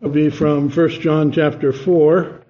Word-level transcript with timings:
will 0.00 0.10
be 0.10 0.30
from 0.30 0.70
1 0.70 0.88
John 1.00 1.32
chapter 1.32 1.72
4. 1.72 2.40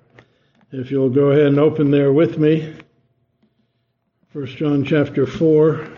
If 0.70 0.90
you'll 0.90 1.08
go 1.08 1.30
ahead 1.30 1.46
and 1.46 1.58
open 1.58 1.90
there 1.90 2.12
with 2.12 2.36
me. 2.36 2.74
1 4.32 4.46
John 4.46 4.84
chapter 4.84 5.26
4. 5.26 5.88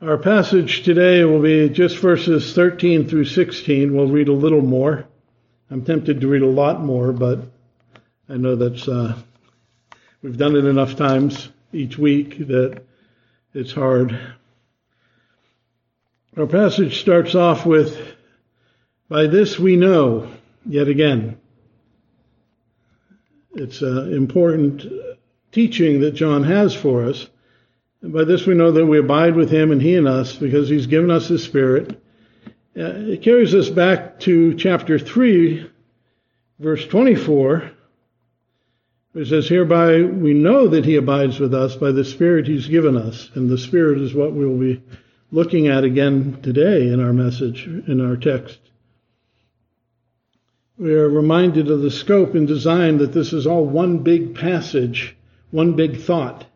Our 0.00 0.16
passage 0.18 0.84
today 0.84 1.24
will 1.24 1.42
be 1.42 1.68
just 1.68 1.98
verses 1.98 2.54
13 2.54 3.08
through 3.08 3.24
16. 3.24 3.96
We'll 3.96 4.06
read 4.06 4.28
a 4.28 4.32
little 4.32 4.62
more. 4.62 5.04
I'm 5.70 5.84
tempted 5.84 6.20
to 6.20 6.28
read 6.28 6.42
a 6.42 6.46
lot 6.46 6.80
more, 6.80 7.12
but 7.12 7.40
I 8.28 8.36
know 8.36 8.54
that's 8.54 8.86
uh, 8.86 9.18
we've 10.22 10.36
done 10.36 10.54
it 10.54 10.64
enough 10.64 10.94
times 10.94 11.48
each 11.72 11.98
week 11.98 12.38
that 12.46 12.80
it's 13.54 13.72
hard. 13.72 14.37
Our 16.38 16.46
passage 16.46 17.00
starts 17.00 17.34
off 17.34 17.66
with, 17.66 18.00
By 19.08 19.26
this 19.26 19.58
we 19.58 19.74
know, 19.74 20.30
yet 20.64 20.86
again. 20.86 21.40
It's 23.54 23.82
an 23.82 24.14
important 24.14 24.86
teaching 25.50 26.02
that 26.02 26.12
John 26.12 26.44
has 26.44 26.76
for 26.76 27.02
us. 27.06 27.28
And 28.02 28.12
by 28.12 28.22
this 28.22 28.46
we 28.46 28.54
know 28.54 28.70
that 28.70 28.86
we 28.86 29.00
abide 29.00 29.34
with 29.34 29.50
him 29.50 29.72
and 29.72 29.82
he 29.82 29.96
in 29.96 30.06
us 30.06 30.36
because 30.36 30.68
he's 30.68 30.86
given 30.86 31.10
us 31.10 31.26
his 31.26 31.42
spirit. 31.42 32.00
Uh, 32.78 32.84
it 32.94 33.22
carries 33.22 33.52
us 33.52 33.68
back 33.68 34.20
to 34.20 34.54
chapter 34.54 34.96
3, 34.96 35.68
verse 36.60 36.86
24. 36.86 37.72
It 39.16 39.26
says, 39.26 39.48
Hereby 39.48 40.02
we 40.02 40.34
know 40.34 40.68
that 40.68 40.84
he 40.84 40.94
abides 40.94 41.40
with 41.40 41.52
us 41.52 41.74
by 41.74 41.90
the 41.90 42.04
Spirit 42.04 42.46
he's 42.46 42.68
given 42.68 42.96
us. 42.96 43.28
And 43.34 43.50
the 43.50 43.58
Spirit 43.58 44.00
is 44.00 44.14
what 44.14 44.32
we'll 44.32 44.56
be 44.56 44.80
looking 45.30 45.68
at 45.68 45.84
again 45.84 46.40
today 46.42 46.88
in 46.88 47.00
our 47.04 47.12
message, 47.12 47.66
in 47.66 48.00
our 48.00 48.16
text. 48.16 48.58
We 50.78 50.94
are 50.94 51.08
reminded 51.08 51.70
of 51.70 51.82
the 51.82 51.90
scope 51.90 52.34
and 52.34 52.46
design 52.46 52.98
that 52.98 53.12
this 53.12 53.32
is 53.32 53.46
all 53.46 53.64
one 53.66 53.98
big 53.98 54.34
passage, 54.34 55.16
one 55.50 55.74
big 55.74 56.00
thought 56.00 56.46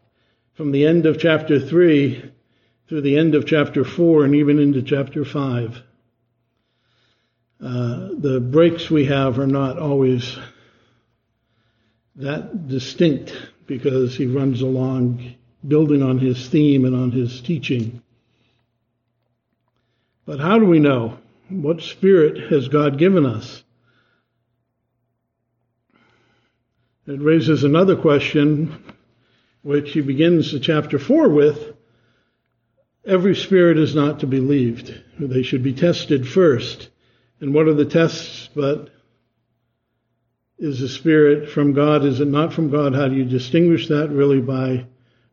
from 0.55 0.71
the 0.71 0.87
end 0.87 1.07
of 1.07 1.19
chapter 1.19 1.59
3 1.59 2.31
through 2.89 3.01
the 3.01 3.17
end 3.17 3.35
of 3.35 3.47
chapter 3.47 3.85
4 3.85 4.25
and 4.25 4.35
even 4.35 4.59
into 4.59 4.83
chapter 4.83 5.25
5. 5.25 5.83
Uh, 7.61 8.09
the 8.19 8.41
breaks 8.41 8.91
we 8.91 9.07
have 9.07 9.39
are 9.39 9.47
not 9.47 9.79
always 9.79 10.37
that 12.17 12.69
distinct 12.69 13.35
because 13.67 14.17
he 14.17 14.27
runs 14.27 14.61
along 14.61 15.35
building 15.67 16.03
on 16.03 16.19
his 16.19 16.49
theme 16.49 16.85
and 16.85 16.95
on 16.95 17.11
his 17.11 17.41
teaching. 17.41 18.02
But 20.25 20.41
how 20.41 20.59
do 20.59 20.67
we 20.67 20.79
know? 20.79 21.19
What 21.49 21.83
spirit 21.83 22.51
has 22.51 22.69
God 22.69 22.99
given 22.99 23.27
us? 23.27 23.63
It 27.07 27.21
raises 27.21 27.65
another 27.65 27.97
question 27.97 28.95
which 29.63 29.93
he 29.93 30.01
begins 30.01 30.53
the 30.53 30.61
chapter 30.61 30.99
4 30.99 31.29
with, 31.29 31.73
every 33.05 33.35
spirit 33.35 33.79
is 33.79 33.95
not 33.95 34.21
to 34.21 34.27
be 34.27 34.39
believed. 34.39 34.95
They 35.19 35.43
should 35.43 35.63
be 35.63 35.73
tested 35.73 36.29
first. 36.29 36.91
And 37.41 37.53
what 37.53 37.67
are 37.67 37.75
the 37.75 37.85
tests 37.85 38.49
but 38.55 38.91
is 40.59 40.79
the 40.79 40.89
spirit 40.89 41.49
from 41.49 41.73
God? 41.73 42.05
Is 42.05 42.21
it 42.21 42.29
not 42.29 42.53
from 42.53 42.71
God? 42.71 42.95
How 42.95 43.09
do 43.09 43.17
you 43.17 43.25
distinguish 43.25 43.89
that 43.89 44.11
really 44.11 44.41
by 44.41 44.87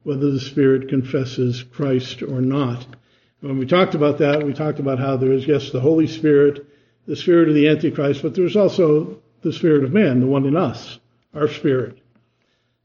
whether 0.04 0.32
the 0.32 0.40
spirit 0.40 0.90
confesses 0.90 1.62
Christ 1.62 2.24
or 2.24 2.42
not? 2.42 2.96
When 3.42 3.58
we 3.58 3.66
talked 3.66 3.96
about 3.96 4.18
that, 4.18 4.44
we 4.44 4.54
talked 4.54 4.80
about 4.80 5.00
how 5.00 5.16
there 5.16 5.32
is, 5.32 5.48
yes, 5.48 5.72
the 5.72 5.80
Holy 5.80 6.08
Spirit, 6.08 6.68
the 7.08 7.16
spirit 7.16 7.48
of 7.48 7.56
the 7.56 7.70
Antichrist, 7.70 8.22
but 8.22 8.36
there's 8.36 8.58
also 8.58 9.22
the 9.42 9.54
spirit 9.54 9.86
of 9.86 9.94
man, 9.94 10.20
the 10.20 10.28
one 10.28 10.46
in 10.46 10.58
us, 10.58 11.00
our 11.34 11.48
spirit. 11.48 12.00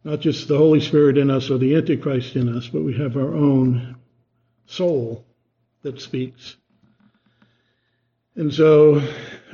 Not 0.04 0.20
just 0.20 0.46
the 0.46 0.56
Holy 0.56 0.80
Spirit 0.80 1.18
in 1.18 1.28
us 1.28 1.50
or 1.50 1.58
the 1.58 1.74
Antichrist 1.74 2.36
in 2.36 2.56
us, 2.56 2.68
but 2.68 2.82
we 2.82 2.96
have 2.98 3.16
our 3.16 3.34
own 3.34 3.96
soul 4.66 5.24
that 5.82 6.00
speaks. 6.00 6.56
And 8.36 8.54
so 8.54 9.02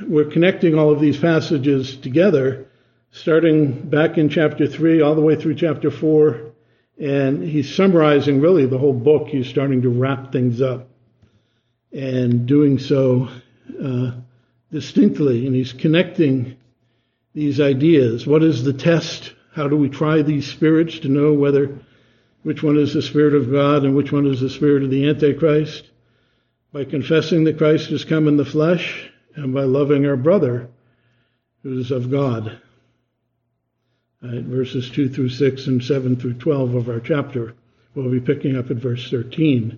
we're 0.07 0.25
connecting 0.25 0.75
all 0.75 0.91
of 0.91 0.99
these 0.99 1.17
passages 1.17 1.95
together, 1.95 2.67
starting 3.09 3.89
back 3.89 4.19
in 4.19 4.29
chapter 4.29 4.67
3 4.67 5.01
all 5.01 5.15
the 5.15 5.21
way 5.21 5.35
through 5.35 5.55
chapter 5.55 5.89
4. 5.89 6.51
And 6.99 7.41
he's 7.43 7.73
summarizing 7.73 8.39
really 8.39 8.67
the 8.67 8.77
whole 8.77 8.93
book. 8.93 9.29
He's 9.29 9.47
starting 9.47 9.81
to 9.81 9.89
wrap 9.89 10.31
things 10.31 10.61
up 10.61 10.90
and 11.91 12.45
doing 12.45 12.79
so 12.79 13.29
uh, 13.83 14.11
distinctly. 14.71 15.45
And 15.45 15.55
he's 15.55 15.73
connecting 15.73 16.57
these 17.33 17.59
ideas. 17.59 18.25
What 18.25 18.43
is 18.43 18.63
the 18.63 18.73
test 18.73 19.33
how 19.53 19.67
do 19.67 19.75
we 19.75 19.89
try 19.89 20.21
these 20.21 20.47
spirits 20.47 20.99
to 20.99 21.09
know 21.09 21.33
whether 21.33 21.77
which 22.43 22.63
one 22.63 22.77
is 22.77 22.93
the 22.93 23.01
Spirit 23.01 23.35
of 23.35 23.51
God 23.51 23.83
and 23.83 23.95
which 23.95 24.11
one 24.11 24.25
is 24.25 24.39
the 24.39 24.49
Spirit 24.49 24.83
of 24.83 24.89
the 24.89 25.09
Antichrist? 25.09 25.89
By 26.71 26.85
confessing 26.85 27.43
that 27.43 27.57
Christ 27.57 27.89
has 27.89 28.05
come 28.05 28.29
in 28.29 28.37
the 28.37 28.45
flesh 28.45 29.11
and 29.35 29.53
by 29.53 29.63
loving 29.63 30.05
our 30.05 30.15
brother 30.15 30.69
who 31.63 31.79
is 31.79 31.91
of 31.91 32.09
God. 32.09 32.61
Right, 34.21 34.43
verses 34.43 34.89
2 34.89 35.09
through 35.09 35.29
6 35.29 35.67
and 35.67 35.83
7 35.83 36.15
through 36.15 36.35
12 36.35 36.75
of 36.75 36.89
our 36.89 36.99
chapter. 36.99 37.55
We'll 37.93 38.09
be 38.09 38.21
picking 38.21 38.55
up 38.55 38.71
at 38.71 38.77
verse 38.77 39.09
13. 39.09 39.77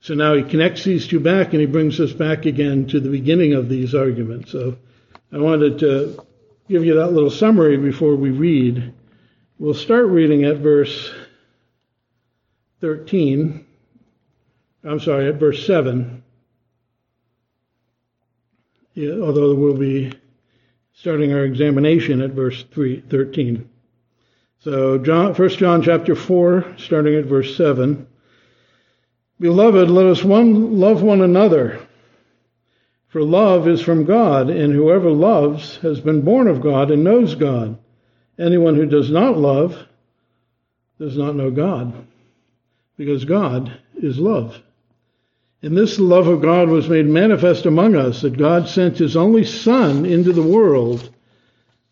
So 0.00 0.14
now 0.14 0.34
he 0.34 0.42
connects 0.42 0.84
these 0.84 1.06
two 1.06 1.20
back 1.20 1.52
and 1.52 1.60
he 1.60 1.66
brings 1.66 1.98
us 2.00 2.12
back 2.12 2.46
again 2.46 2.86
to 2.88 3.00
the 3.00 3.10
beginning 3.10 3.54
of 3.54 3.68
these 3.68 3.94
arguments. 3.94 4.52
So 4.52 4.76
I 5.32 5.38
wanted 5.38 5.80
to 5.80 6.24
give 6.68 6.84
you 6.84 6.94
that 6.94 7.12
little 7.12 7.30
summary 7.30 7.76
before 7.76 8.16
we 8.16 8.30
read. 8.30 8.94
We'll 9.58 9.74
start 9.74 10.06
reading 10.06 10.44
at 10.44 10.58
verse 10.58 11.12
13. 12.80 13.66
I'm 14.84 15.00
sorry, 15.00 15.28
at 15.28 15.34
verse 15.34 15.66
7. 15.66 16.22
Yeah, 18.94 19.14
although 19.20 19.54
we'll 19.54 19.76
be 19.76 20.12
starting 20.92 21.32
our 21.32 21.44
examination 21.44 22.20
at 22.20 22.30
verse 22.30 22.64
3, 22.72 23.02
13. 23.08 23.68
So, 24.60 24.98
John, 24.98 25.34
1 25.34 25.48
John 25.50 25.82
chapter 25.82 26.16
4, 26.16 26.74
starting 26.78 27.14
at 27.14 27.26
verse 27.26 27.56
7. 27.56 28.07
Beloved, 29.40 29.90
let 29.90 30.06
us 30.06 30.24
one, 30.24 30.78
love 30.78 31.02
one 31.02 31.22
another 31.22 31.80
for 33.08 33.22
love 33.22 33.66
is 33.66 33.80
from 33.80 34.04
God, 34.04 34.50
and 34.50 34.72
whoever 34.72 35.10
loves 35.10 35.76
has 35.78 36.00
been 36.00 36.20
born 36.20 36.46
of 36.46 36.60
God 36.60 36.90
and 36.90 37.04
knows 37.04 37.34
God. 37.34 37.78
Anyone 38.38 38.76
who 38.76 38.86
does 38.86 39.10
not 39.10 39.38
love 39.38 39.86
does 40.98 41.16
not 41.16 41.34
know 41.34 41.50
God, 41.50 41.92
because 42.96 43.24
God 43.24 43.72
is 43.96 44.18
love. 44.18 44.60
And 45.62 45.76
this 45.76 45.98
love 45.98 46.28
of 46.28 46.42
God 46.42 46.68
was 46.68 46.88
made 46.88 47.06
manifest 47.06 47.66
among 47.66 47.96
us, 47.96 48.20
that 48.20 48.36
God 48.36 48.68
sent 48.68 48.98
his 48.98 49.16
only 49.16 49.44
Son 49.44 50.04
into 50.04 50.32
the 50.32 50.42
world 50.42 51.08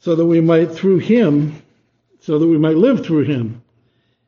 so 0.00 0.14
that 0.14 0.26
we 0.26 0.40
might 0.40 0.72
through 0.72 0.98
him, 0.98 1.62
so 2.20 2.38
that 2.38 2.46
we 2.46 2.58
might 2.58 2.76
live 2.76 3.04
through 3.04 3.24
him. 3.24 3.62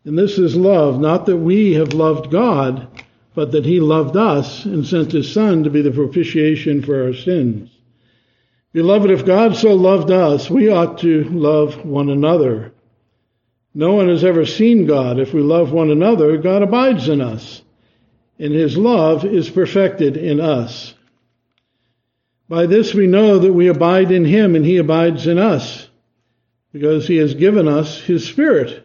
And 0.05 0.19
this 0.19 0.39
is 0.39 0.57
love, 0.57 0.99
not 0.99 1.27
that 1.27 1.37
we 1.37 1.75
have 1.75 1.93
loved 1.93 2.31
God, 2.31 2.98
but 3.39 3.53
that 3.53 3.65
he 3.65 3.79
loved 3.79 4.17
us 4.17 4.65
and 4.65 4.85
sent 4.85 5.13
his 5.13 5.33
Son 5.33 5.63
to 5.63 5.71
be 5.71 5.81
the 5.81 5.93
propitiation 5.93 6.83
for 6.83 7.05
our 7.05 7.15
sins. 7.15 7.71
Beloved, 8.73 9.13
if 9.13 9.25
God 9.25 9.55
so 9.55 9.75
loved 9.75 10.11
us, 10.11 10.51
we 10.51 10.73
ought 10.73 10.99
to 11.03 11.23
love 11.23 11.85
one 11.85 12.11
another. 12.11 12.73
No 13.73 13.93
one 13.93 14.09
has 14.09 14.25
ever 14.25 14.45
seen 14.45 14.87
God. 14.87 15.21
If 15.21 15.33
we 15.33 15.41
love 15.41 15.71
one 15.71 15.93
another, 15.93 16.37
God 16.39 16.65
abides 16.65 17.09
in 17.09 17.21
us, 17.21 17.63
and 18.41 18.53
his 18.53 18.77
love 18.77 19.25
is 19.25 19.49
perfected 19.49 20.17
in 20.17 20.41
us. 20.41 20.95
By 22.49 22.67
this 22.67 22.93
we 22.93 23.07
know 23.07 23.39
that 23.39 23.53
we 23.53 23.69
abide 23.69 24.11
in 24.11 24.25
him 24.25 24.57
and 24.57 24.67
he 24.67 24.79
abides 24.79 25.29
in 25.29 25.39
us, 25.39 25.89
because 26.73 27.07
he 27.07 27.19
has 27.19 27.35
given 27.35 27.69
us 27.69 28.01
his 28.01 28.27
Spirit. 28.27 28.85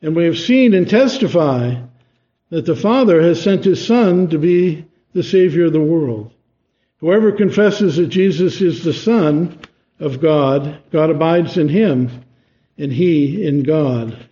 And 0.00 0.16
we 0.16 0.24
have 0.24 0.38
seen 0.38 0.72
and 0.72 0.88
testify 0.88 1.82
that 2.54 2.66
the 2.66 2.76
Father 2.76 3.20
has 3.20 3.42
sent 3.42 3.64
his 3.64 3.84
Son 3.84 4.28
to 4.28 4.38
be 4.38 4.86
the 5.12 5.24
Savior 5.24 5.64
of 5.64 5.72
the 5.72 5.80
world. 5.80 6.32
Whoever 6.98 7.32
confesses 7.32 7.96
that 7.96 8.06
Jesus 8.06 8.60
is 8.60 8.84
the 8.84 8.92
Son 8.92 9.58
of 9.98 10.20
God, 10.20 10.78
God 10.92 11.10
abides 11.10 11.58
in 11.58 11.68
him, 11.68 12.22
and 12.78 12.92
he 12.92 13.44
in 13.44 13.64
God. 13.64 14.28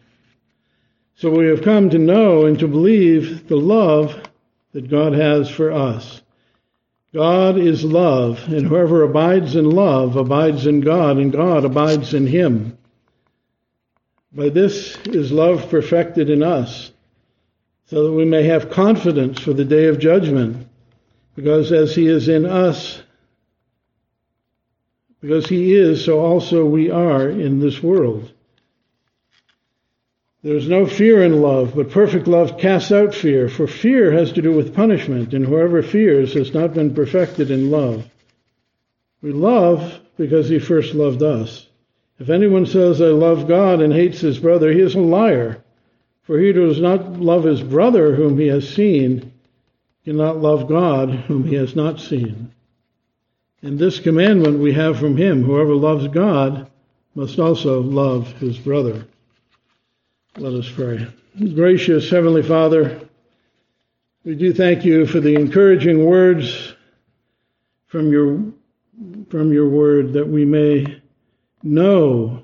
So 1.16 1.30
we 1.30 1.48
have 1.48 1.64
come 1.64 1.90
to 1.90 1.98
know 1.98 2.46
and 2.46 2.56
to 2.60 2.69
believe 2.69 3.48
the 3.48 3.56
love 3.56 4.22
that 4.70 4.88
God 4.88 5.14
has 5.14 5.50
for 5.50 5.72
us. 5.72 6.22
God 7.12 7.58
is 7.58 7.82
love, 7.82 8.38
and 8.46 8.69
whoever 8.69 9.02
abides 9.02 9.56
in 9.56 9.69
love 9.69 10.14
abides 10.14 10.69
in 10.69 10.80
God, 10.80 11.16
and 11.16 11.32
God 11.32 11.64
abides 11.64 12.14
in 12.14 12.28
him. 12.28 12.78
By 14.32 14.48
this 14.48 14.96
is 15.06 15.32
love 15.32 15.69
perfected 15.69 16.30
in 16.30 16.44
us 16.44 16.92
so 17.92 18.04
that 18.04 18.12
we 18.12 18.24
may 18.24 18.44
have 18.44 18.70
confidence 18.70 19.38
for 19.38 19.52
the 19.52 19.66
day 19.66 19.88
of 19.88 19.98
judgment. 19.98 20.66
Because 21.36 21.70
as 21.72 21.94
he 21.94 22.06
is 22.06 22.26
in 22.26 22.46
us, 22.46 23.02
because 25.20 25.46
he 25.46 25.74
is, 25.74 26.02
so 26.02 26.18
also 26.18 26.64
we 26.64 26.90
are 26.90 27.28
in 27.28 27.60
this 27.60 27.82
world. 27.82 28.32
There 30.42 30.56
is 30.56 30.66
no 30.66 30.86
fear 30.86 31.22
in 31.22 31.42
love, 31.42 31.74
but 31.76 31.90
perfect 31.90 32.26
love 32.26 32.56
casts 32.56 32.90
out 32.90 33.14
fear, 33.14 33.50
for 33.50 33.66
fear 33.66 34.10
has 34.12 34.32
to 34.32 34.42
do 34.42 34.52
with 34.52 34.74
punishment, 34.74 35.34
and 35.34 35.44
whoever 35.44 35.82
fears 35.82 36.32
has 36.32 36.54
not 36.54 36.72
been 36.72 36.94
perfected 36.94 37.50
in 37.50 37.70
love. 37.70 38.08
We 39.20 39.32
love 39.32 40.00
because 40.16 40.48
he 40.48 40.60
first 40.60 40.94
loved 40.94 41.22
us. 41.22 41.66
If 42.18 42.30
anyone 42.30 42.64
says, 42.64 43.02
I 43.02 43.08
love 43.08 43.48
God 43.48 43.82
and 43.82 43.92
hates 43.92 44.20
his 44.20 44.38
brother, 44.38 44.72
he 44.72 44.80
is 44.80 44.94
a 44.94 45.00
liar. 45.00 45.62
For 46.24 46.38
he 46.38 46.52
who 46.52 46.69
does 46.69 46.80
not 46.80 47.20
love 47.20 47.44
his 47.44 47.62
brother 47.62 48.14
whom 48.14 48.38
he 48.38 48.46
has 48.48 48.69
seen 48.69 49.32
cannot 50.04 50.40
love 50.40 50.69
God 50.69 51.10
whom 51.10 51.44
he 51.44 51.54
has 51.56 51.74
not 51.74 52.00
seen. 52.00 52.52
And 53.62 53.78
this 53.78 54.00
commandment 54.00 54.58
we 54.58 54.72
have 54.72 54.98
from 54.98 55.16
him 55.16 55.44
whoever 55.44 55.74
loves 55.74 56.08
God 56.08 56.70
must 57.14 57.38
also 57.38 57.80
love 57.80 58.32
his 58.34 58.58
brother. 58.58 59.06
Let 60.36 60.54
us 60.54 60.69
pray. 60.69 61.06
Gracious 61.54 62.10
Heavenly 62.10 62.42
Father, 62.42 63.00
we 64.24 64.34
do 64.34 64.52
thank 64.52 64.84
you 64.84 65.06
for 65.06 65.20
the 65.20 65.34
encouraging 65.34 66.04
words 66.04 66.74
from 67.86 68.10
your, 68.10 68.42
from 69.28 69.52
your 69.52 69.69
word 69.69 70.12
that 70.14 70.26
we 70.26 70.44
may 70.44 71.00
know 71.62 72.42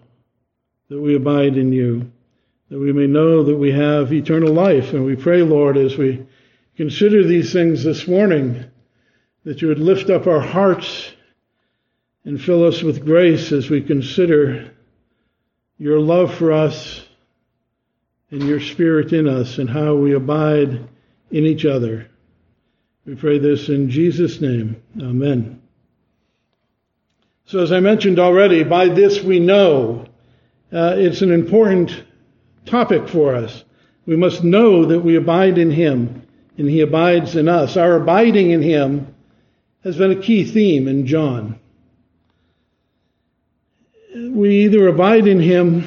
that 0.89 1.01
we 1.01 1.17
abide 1.17 1.57
in 1.57 1.73
you, 1.73 2.11
that 2.71 2.79
we 2.79 2.93
may 2.93 3.07
know 3.07 3.43
that 3.45 3.57
we 3.57 3.73
have 3.73 4.13
eternal 4.13 4.53
life. 4.53 4.93
And 4.93 5.05
we 5.05 5.17
pray, 5.17 5.43
Lord, 5.43 5.77
as 5.77 5.97
we 5.97 6.27
consider 6.77 7.25
these 7.25 7.53
things 7.53 7.83
this 7.83 8.07
morning, 8.07 8.65
that 9.45 9.63
you 9.63 9.69
would 9.69 9.79
lift 9.79 10.11
up 10.11 10.27
our 10.27 10.41
hearts 10.41 11.13
and 12.25 12.41
fill 12.41 12.67
us 12.67 12.83
with 12.83 13.05
grace 13.05 13.53
as 13.53 13.71
we 13.71 13.81
consider 13.81 14.71
your 15.79 15.99
love 15.99 16.35
for 16.35 16.53
us 16.53 17.07
and 18.31 18.43
your 18.43 18.61
Spirit 18.61 19.13
in 19.13 19.27
us 19.27 19.59
and 19.59 19.71
how 19.71 19.95
we 19.95 20.15
abide 20.15 20.89
in 21.31 21.47
each 21.47 21.65
other. 21.65 22.11
We 23.07 23.15
pray 23.15 23.39
this 23.39 23.71
in 23.71 23.89
Jesus' 23.89 24.41
name. 24.41 24.83
Amen. 25.01 25.63
So, 27.47 27.61
as 27.61 27.73
I 27.73 27.81
mentioned 27.81 28.19
already, 28.19 28.65
by 28.65 28.89
this 28.89 29.23
we 29.23 29.41
know 29.41 30.05
uh, 30.71 30.97
it's 30.99 31.23
an 31.23 31.33
important 31.33 32.05
topic 32.69 33.09
for 33.09 33.35
us. 33.35 33.65
We 34.07 34.17
must 34.17 34.45
know 34.45 34.85
that 34.87 35.01
we 35.01 35.17
abide 35.17 35.59
in 35.59 35.71
Him 35.71 36.23
and 36.57 36.69
He 36.69 36.81
abides 36.81 37.37
in 37.37 37.49
us. 37.49 37.77
Our 37.77 37.97
abiding 37.97 38.51
in 38.51 38.63
Him 38.63 39.15
has 39.85 39.97
been 39.97 40.13
a 40.13 40.21
key 40.21 40.45
theme 40.45 40.89
in 40.89 41.07
John. 41.07 41.59
We 44.15 44.65
either 44.65 44.89
abide 44.89 45.27
in 45.27 45.41
Him 45.41 45.85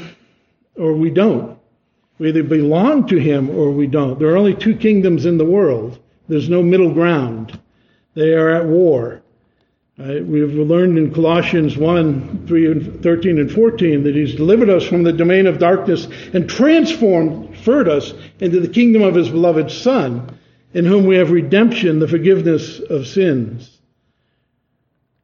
or 0.75 0.93
we 0.93 1.09
don't. 1.09 1.59
We 2.21 2.29
either 2.29 2.43
belong 2.43 3.07
to 3.07 3.17
him 3.17 3.49
or 3.49 3.71
we 3.71 3.87
don't. 3.87 4.19
There 4.19 4.29
are 4.29 4.37
only 4.37 4.53
two 4.53 4.75
kingdoms 4.75 5.25
in 5.25 5.39
the 5.39 5.43
world. 5.45 5.97
There's 6.27 6.49
no 6.49 6.61
middle 6.61 6.93
ground. 6.93 7.59
They 8.13 8.33
are 8.33 8.51
at 8.51 8.67
war. 8.67 9.20
Uh, 10.01 10.23
we've 10.23 10.53
learned 10.53 10.97
in 10.97 11.13
Colossians 11.13 11.77
1, 11.77 12.47
3 12.47 12.71
and 12.71 13.03
13 13.03 13.37
and 13.37 13.51
14 13.51 14.03
that 14.03 14.15
he's 14.15 14.33
delivered 14.33 14.69
us 14.69 14.83
from 14.83 15.03
the 15.03 15.13
domain 15.13 15.45
of 15.45 15.59
darkness 15.59 16.07
and 16.33 16.49
transferred 16.49 17.87
us 17.87 18.13
into 18.39 18.59
the 18.59 18.67
kingdom 18.67 19.03
of 19.03 19.13
his 19.13 19.29
beloved 19.29 19.69
Son, 19.69 20.35
in 20.73 20.85
whom 20.85 21.05
we 21.05 21.17
have 21.17 21.29
redemption, 21.29 21.99
the 21.99 22.07
forgiveness 22.07 22.79
of 22.79 23.05
sins. 23.05 23.77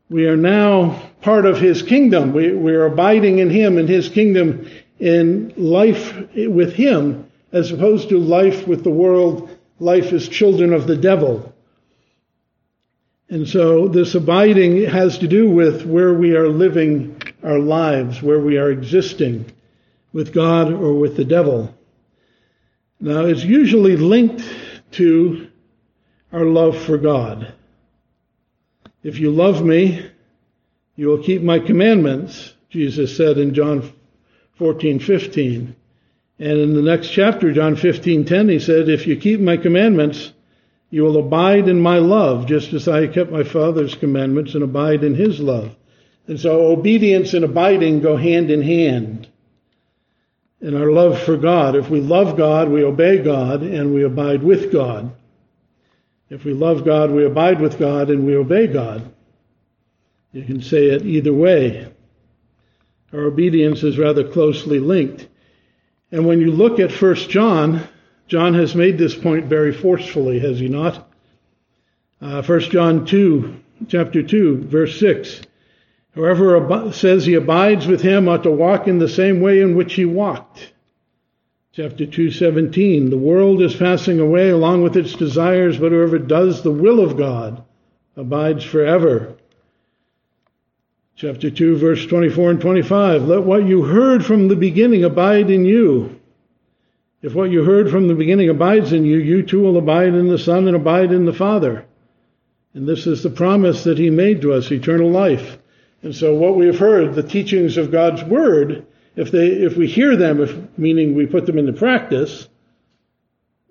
We 0.10 0.28
are 0.28 0.38
now 0.38 1.02
part 1.22 1.48
of 1.48 1.60
his 1.60 1.82
kingdom. 1.82 2.34
We, 2.34 2.54
we 2.54 2.74
are 2.74 2.86
abiding 2.86 3.40
in 3.40 3.50
him 3.50 3.80
and 3.80 3.90
his 3.90 4.10
kingdom 4.10 4.70
in 5.00 5.54
life 5.58 6.16
with 6.36 6.74
Him 6.74 7.30
as 7.52 7.72
opposed 7.72 8.10
to 8.10 8.20
life 8.20 8.68
with 8.68 8.84
the 8.84 8.90
world, 8.90 9.50
life 9.80 10.12
as 10.14 10.28
children 10.28 10.74
of 10.74 10.88
the 10.88 10.98
devil. 10.98 11.54
And 13.30 13.48
so 13.48 13.90
this 13.90 14.16
abiding 14.16 14.86
has 14.86 15.18
to 15.20 15.28
do 15.28 15.50
with 15.50 15.86
where 15.86 16.14
we 16.14 16.36
are 16.36 16.48
living 16.48 17.22
our 17.44 17.60
lives, 17.60 18.22
where 18.22 18.40
we 18.40 18.58
are 18.58 18.72
existing 18.72 19.52
with 20.14 20.34
God 20.34 20.72
or 20.72 20.94
with 20.94 21.18
the 21.18 21.26
devil. 21.26 21.74
Now 23.00 23.26
it's 23.26 23.44
usually 23.44 23.98
linked 23.98 24.44
to 24.92 25.50
our 26.32 26.46
love 26.46 26.78
for 26.78 26.98
God. 26.98 27.54
If 29.04 29.20
you 29.20 29.32
love 29.32 29.64
me, 29.64 30.10
you 30.96 31.08
will 31.08 31.22
keep 31.22 31.42
my 31.42 31.60
commandments, 31.60 32.54
Jesus 32.70 33.16
said 33.16 33.38
in 33.38 33.54
John 33.54 33.94
14, 34.58 35.00
15. 35.00 35.76
And 36.40 36.58
in 36.60 36.74
the 36.74 36.82
next 36.82 37.10
chapter, 37.10 37.52
John 37.54 37.76
15, 37.76 38.26
10, 38.26 38.50
he 38.50 38.60
said, 38.60 38.90
If 38.90 39.06
you 39.06 39.18
keep 39.18 39.40
my 39.40 39.58
commandments, 39.58 40.34
you 40.90 41.04
will 41.04 41.18
abide 41.18 41.68
in 41.68 41.82
my 41.82 41.98
love, 41.98 42.46
just 42.46 42.74
as 42.74 42.88
I 42.88 43.08
kept 43.08 43.32
my 43.32 43.44
Father's 43.44 43.96
commandments 43.96 44.54
and 44.54 44.64
abide 44.64 45.04
in 45.04 45.16
his 45.16 45.40
love. 45.40 45.76
And 46.28 46.40
so 46.40 46.68
obedience 46.68 47.34
and 47.34 47.44
abiding 47.44 48.02
go 48.02 48.16
hand 48.16 48.52
in 48.52 48.62
hand. 48.62 49.28
In 50.60 50.76
our 50.76 50.92
love 50.92 51.22
for 51.22 51.38
God, 51.38 51.76
if 51.76 51.90
we 51.90 52.02
love 52.02 52.36
God, 52.36 52.70
we 52.70 52.84
obey 52.84 53.20
God 53.20 53.62
and 53.62 53.94
we 53.94 54.04
abide 54.04 54.42
with 54.44 54.72
God. 54.72 55.14
If 56.30 56.44
we 56.44 56.54
love 56.54 56.84
God, 56.84 57.12
we 57.12 57.26
abide 57.26 57.62
with 57.62 57.78
God 57.78 58.10
and 58.10 58.26
we 58.26 58.36
obey 58.36 58.68
God. 58.68 59.14
You 60.34 60.44
can 60.44 60.62
say 60.62 60.88
it 60.88 61.06
either 61.06 61.34
way. 61.34 61.92
Our 63.14 63.22
obedience 63.22 63.84
is 63.84 63.98
rather 63.98 64.28
closely 64.28 64.80
linked. 64.80 65.28
And 66.12 66.26
when 66.26 66.42
you 66.42 66.52
look 66.52 66.80
at 66.80 66.92
1 66.92 67.16
John, 67.16 67.88
John 68.28 68.54
has 68.56 68.76
made 68.76 68.98
this 68.98 69.16
point 69.16 69.46
very 69.46 69.72
forcefully, 69.72 70.40
has 70.40 70.60
he 70.60 70.68
not? 70.68 71.10
Uh, 72.22 72.42
1 72.42 72.60
John 72.62 73.06
2, 73.06 73.60
chapter 73.88 74.24
2, 74.24 74.64
verse 74.64 75.00
6. 75.00 75.42
Whoever 76.14 76.58
ab- 76.58 76.94
says 76.94 77.26
he 77.26 77.36
abides 77.36 77.88
with 77.88 78.02
him 78.02 78.28
ought 78.28 78.44
to 78.44 78.52
walk 78.52 78.88
in 78.88 79.00
the 79.00 79.10
same 79.10 79.40
way 79.40 79.62
in 79.62 79.76
which 79.76 79.94
he 79.94 80.06
walked. 80.06 80.74
Chapter 81.74 82.08
2:17 82.08 83.12
The 83.12 83.18
world 83.18 83.62
is 83.62 83.76
passing 83.76 84.20
away 84.20 84.50
along 84.50 84.82
with 84.82 84.98
its 84.98 85.14
desires 85.14 85.78
but 85.78 85.92
whoever 85.92 86.18
does 86.18 86.64
the 86.64 86.72
will 86.72 87.00
of 87.00 87.18
God 87.18 87.62
abides 88.16 88.64
forever 88.64 89.36
chapter 91.18 91.50
2, 91.50 91.78
verse 91.78 92.06
24 92.06 92.52
and 92.52 92.62
25. 92.62 93.24
Let 93.24 93.42
what 93.42 93.66
you 93.66 93.84
heard 93.84 94.24
from 94.24 94.48
the 94.48 94.56
beginning 94.56 95.04
abide 95.04 95.50
in 95.50 95.66
you. 95.66 96.17
If 97.22 97.34
what 97.34 97.50
you 97.50 97.64
heard 97.64 97.90
from 97.90 98.08
the 98.08 98.16
beginning 98.16 98.50
abides 98.50 98.94
in 98.94 99.06
you, 99.06 99.18
you 99.18 99.44
too 99.44 99.62
will 99.62 99.78
abide 99.78 100.14
in 100.14 100.28
the 100.28 100.38
Son 100.38 100.68
and 100.68 100.76
abide 100.76 101.12
in 101.12 101.26
the 101.26 101.34
Father. 101.34 101.86
And 102.74 102.88
this 102.88 103.08
is 103.08 103.24
the 103.24 103.30
promise 103.30 103.84
that 103.86 103.98
He 103.98 104.10
made 104.10 104.42
to 104.42 104.54
us, 104.54 104.72
eternal 104.72 105.10
life. 105.10 105.58
And 106.04 106.16
so 106.16 106.36
what 106.36 106.56
we 106.56 106.68
have 106.68 106.78
heard, 106.78 107.16
the 107.16 107.24
teachings 107.24 107.78
of 107.78 107.92
God's 107.92 108.24
Word, 108.24 108.86
if 109.16 109.32
they, 109.32 109.48
if 109.48 109.76
we 109.76 109.88
hear 109.88 110.16
them, 110.16 110.42
if, 110.42 110.56
meaning 110.78 111.16
we 111.16 111.26
put 111.26 111.48
them 111.48 111.58
into 111.58 111.74
practice, 111.74 112.48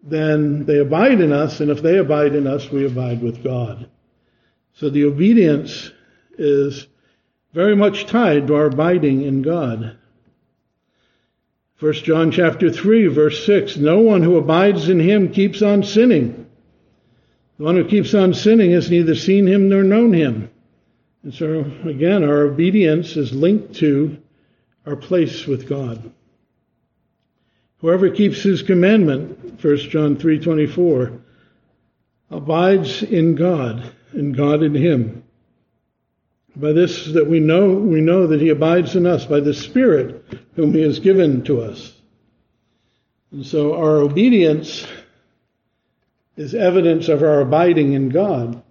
then 0.02 0.64
they 0.64 0.78
abide 0.78 1.20
in 1.20 1.32
us, 1.32 1.60
and 1.60 1.70
if 1.70 1.82
they 1.82 1.98
abide 1.98 2.34
in 2.34 2.46
us, 2.46 2.70
we 2.70 2.84
abide 2.84 3.22
with 3.22 3.44
God. 3.44 3.88
So 4.74 4.90
the 4.90 5.04
obedience 5.04 5.90
is 6.36 6.86
very 7.52 7.76
much 7.76 8.06
tied 8.06 8.48
to 8.48 8.56
our 8.56 8.66
abiding 8.66 9.22
in 9.22 9.42
God. 9.42 9.96
1 11.78 11.92
John 11.92 12.30
chapter 12.30 12.70
3 12.70 13.08
verse 13.08 13.44
6, 13.44 13.76
no 13.76 14.00
one 14.00 14.22
who 14.22 14.38
abides 14.38 14.88
in 14.88 14.98
him 14.98 15.30
keeps 15.30 15.60
on 15.60 15.82
sinning. 15.82 16.46
The 17.58 17.64
one 17.64 17.76
who 17.76 17.84
keeps 17.84 18.14
on 18.14 18.32
sinning 18.32 18.70
has 18.72 18.90
neither 18.90 19.14
seen 19.14 19.46
him 19.46 19.68
nor 19.68 19.82
known 19.82 20.12
him. 20.12 20.50
And 21.22 21.34
so 21.34 21.70
again, 21.84 22.24
our 22.24 22.42
obedience 22.42 23.16
is 23.16 23.32
linked 23.32 23.74
to 23.76 24.16
our 24.86 24.96
place 24.96 25.46
with 25.46 25.68
God. 25.68 26.12
Whoever 27.78 28.08
keeps 28.08 28.42
his 28.42 28.62
commandment, 28.62 29.62
1 29.62 29.76
John 29.90 30.16
3:24, 30.16 31.20
abides 32.30 33.02
in 33.02 33.34
God 33.34 33.92
and 34.12 34.34
God 34.34 34.62
in 34.62 34.74
him. 34.74 35.24
By 36.56 36.72
this 36.72 37.04
that 37.12 37.28
we 37.28 37.38
know 37.38 37.74
we 37.74 38.00
know 38.00 38.28
that 38.28 38.40
he 38.40 38.48
abides 38.48 38.96
in 38.96 39.06
us 39.06 39.26
by 39.26 39.40
the 39.40 39.52
Spirit 39.52 40.24
whom 40.54 40.72
he 40.72 40.80
has 40.80 40.98
given 40.98 41.44
to 41.44 41.60
us. 41.60 41.92
And 43.30 43.44
so 43.44 43.74
our 43.74 43.96
obedience 43.96 44.86
is 46.36 46.54
evidence 46.54 47.08
of 47.08 47.22
our 47.22 47.40
abiding 47.40 47.92
in 47.92 48.08
God. 48.08 48.62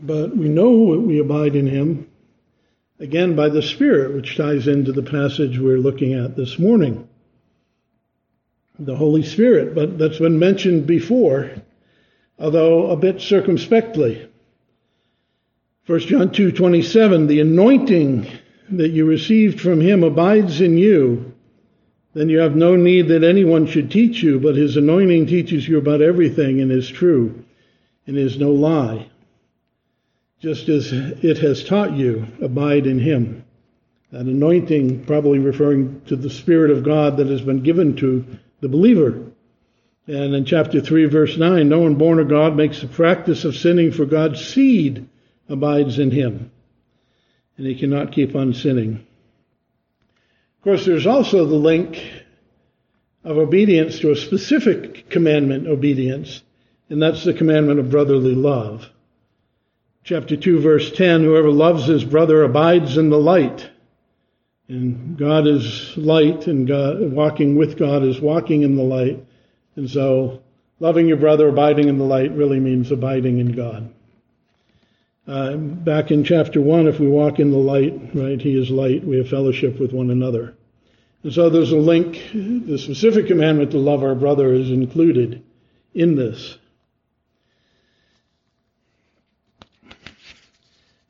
But 0.00 0.36
we 0.36 0.48
know 0.48 0.94
that 0.94 1.00
we 1.00 1.18
abide 1.18 1.54
in 1.54 1.66
him 1.66 2.10
again 2.98 3.36
by 3.36 3.50
the 3.50 3.62
Spirit, 3.62 4.14
which 4.14 4.36
ties 4.36 4.66
into 4.66 4.92
the 4.92 5.02
passage 5.02 5.58
we're 5.58 5.78
looking 5.78 6.14
at 6.14 6.36
this 6.36 6.58
morning. 6.58 7.08
the 8.80 8.96
Holy 8.96 9.22
Spirit, 9.22 9.74
but 9.74 9.98
that's 9.98 10.18
been 10.18 10.38
mentioned 10.38 10.86
before, 10.86 11.50
although 12.40 12.90
a 12.90 12.96
bit 12.96 13.20
circumspectly. 13.20 14.26
1 15.86 16.00
John 16.00 16.30
2:27 16.30 17.26
the 17.26 17.40
anointing 17.40 18.26
that 18.70 18.90
you 18.90 19.04
received 19.04 19.60
from 19.60 19.80
him 19.80 20.02
abides 20.02 20.60
in 20.60 20.78
you. 20.78 21.32
Then 22.14 22.28
you 22.28 22.38
have 22.38 22.56
no 22.56 22.76
need 22.76 23.08
that 23.08 23.22
anyone 23.22 23.66
should 23.66 23.90
teach 23.90 24.22
you 24.22 24.40
but 24.40 24.56
his 24.56 24.76
anointing 24.76 25.26
teaches 25.26 25.68
you 25.68 25.78
about 25.78 26.00
everything 26.00 26.60
and 26.60 26.72
is 26.72 26.88
true 26.88 27.44
and 28.06 28.16
is 28.16 28.38
no 28.38 28.52
lie 28.52 29.06
just 30.40 30.70
as 30.70 30.90
it 30.92 31.38
has 31.38 31.62
taught 31.62 31.92
you 31.92 32.26
abide 32.40 32.86
in 32.86 32.98
him. 32.98 33.44
That 34.10 34.22
anointing 34.22 35.04
probably 35.04 35.38
referring 35.38 36.00
to 36.06 36.16
the 36.16 36.30
spirit 36.30 36.70
of 36.70 36.82
God 36.82 37.18
that 37.18 37.28
has 37.28 37.42
been 37.42 37.62
given 37.62 37.94
to 37.96 38.24
the 38.60 38.68
believer 38.68 39.29
and 40.06 40.34
in 40.34 40.44
chapter 40.44 40.80
3 40.80 41.06
verse 41.06 41.36
9 41.36 41.68
no 41.68 41.80
one 41.80 41.96
born 41.96 42.18
of 42.18 42.28
God 42.28 42.56
makes 42.56 42.82
a 42.82 42.88
practice 42.88 43.44
of 43.44 43.56
sinning 43.56 43.92
for 43.92 44.04
God's 44.04 44.44
seed 44.44 45.08
abides 45.48 45.98
in 45.98 46.10
him, 46.10 46.50
and 47.56 47.66
he 47.66 47.74
cannot 47.74 48.12
keep 48.12 48.34
on 48.34 48.54
sinning. 48.54 49.06
Of 50.58 50.64
course, 50.64 50.84
there's 50.84 51.06
also 51.06 51.46
the 51.46 51.56
link 51.56 52.02
of 53.24 53.38
obedience 53.38 53.98
to 54.00 54.12
a 54.12 54.16
specific 54.16 55.10
commandment, 55.10 55.66
obedience, 55.66 56.42
and 56.88 57.02
that's 57.02 57.24
the 57.24 57.34
commandment 57.34 57.80
of 57.80 57.90
brotherly 57.90 58.34
love. 58.34 58.88
Chapter 60.04 60.36
2, 60.36 60.60
verse 60.60 60.92
10 60.92 61.22
Whoever 61.22 61.50
loves 61.50 61.86
his 61.86 62.04
brother 62.04 62.42
abides 62.42 62.96
in 62.96 63.10
the 63.10 63.18
light. 63.18 63.68
And 64.68 65.16
God 65.18 65.46
is 65.46 65.96
light, 65.96 66.46
and 66.46 66.66
God, 66.66 67.12
walking 67.12 67.56
with 67.56 67.76
God 67.76 68.02
is 68.02 68.20
walking 68.20 68.62
in 68.62 68.76
the 68.76 68.82
light. 68.82 69.24
And 69.76 69.88
so, 69.88 70.42
loving 70.78 71.06
your 71.06 71.16
brother, 71.16 71.48
abiding 71.48 71.88
in 71.88 71.98
the 71.98 72.04
light, 72.04 72.32
really 72.32 72.60
means 72.60 72.90
abiding 72.90 73.38
in 73.38 73.52
God. 73.52 73.92
Uh, 75.26 75.56
back 75.56 76.10
in 76.10 76.24
chapter 76.24 76.60
1, 76.60 76.88
if 76.88 76.98
we 76.98 77.06
walk 77.06 77.38
in 77.38 77.50
the 77.50 77.56
light, 77.56 77.94
right, 78.14 78.40
he 78.40 78.58
is 78.58 78.70
light, 78.70 79.04
we 79.04 79.18
have 79.18 79.28
fellowship 79.28 79.78
with 79.78 79.92
one 79.92 80.10
another. 80.10 80.54
And 81.22 81.32
so 81.32 81.50
there's 81.50 81.72
a 81.72 81.76
link. 81.76 82.30
The 82.32 82.78
specific 82.78 83.26
commandment 83.26 83.70
to 83.72 83.78
love 83.78 84.02
our 84.02 84.14
brother 84.14 84.52
is 84.52 84.70
included 84.70 85.44
in 85.94 86.16
this. 86.16 86.56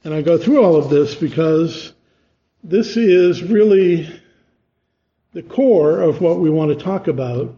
And 0.02 0.14
I 0.14 0.22
go 0.22 0.38
through 0.38 0.64
all 0.64 0.76
of 0.76 0.90
this 0.90 1.14
because 1.14 1.92
this 2.64 2.96
is 2.96 3.42
really 3.42 4.20
the 5.32 5.42
core 5.42 6.00
of 6.00 6.20
what 6.20 6.40
we 6.40 6.50
want 6.50 6.76
to 6.76 6.84
talk 6.84 7.06
about 7.06 7.54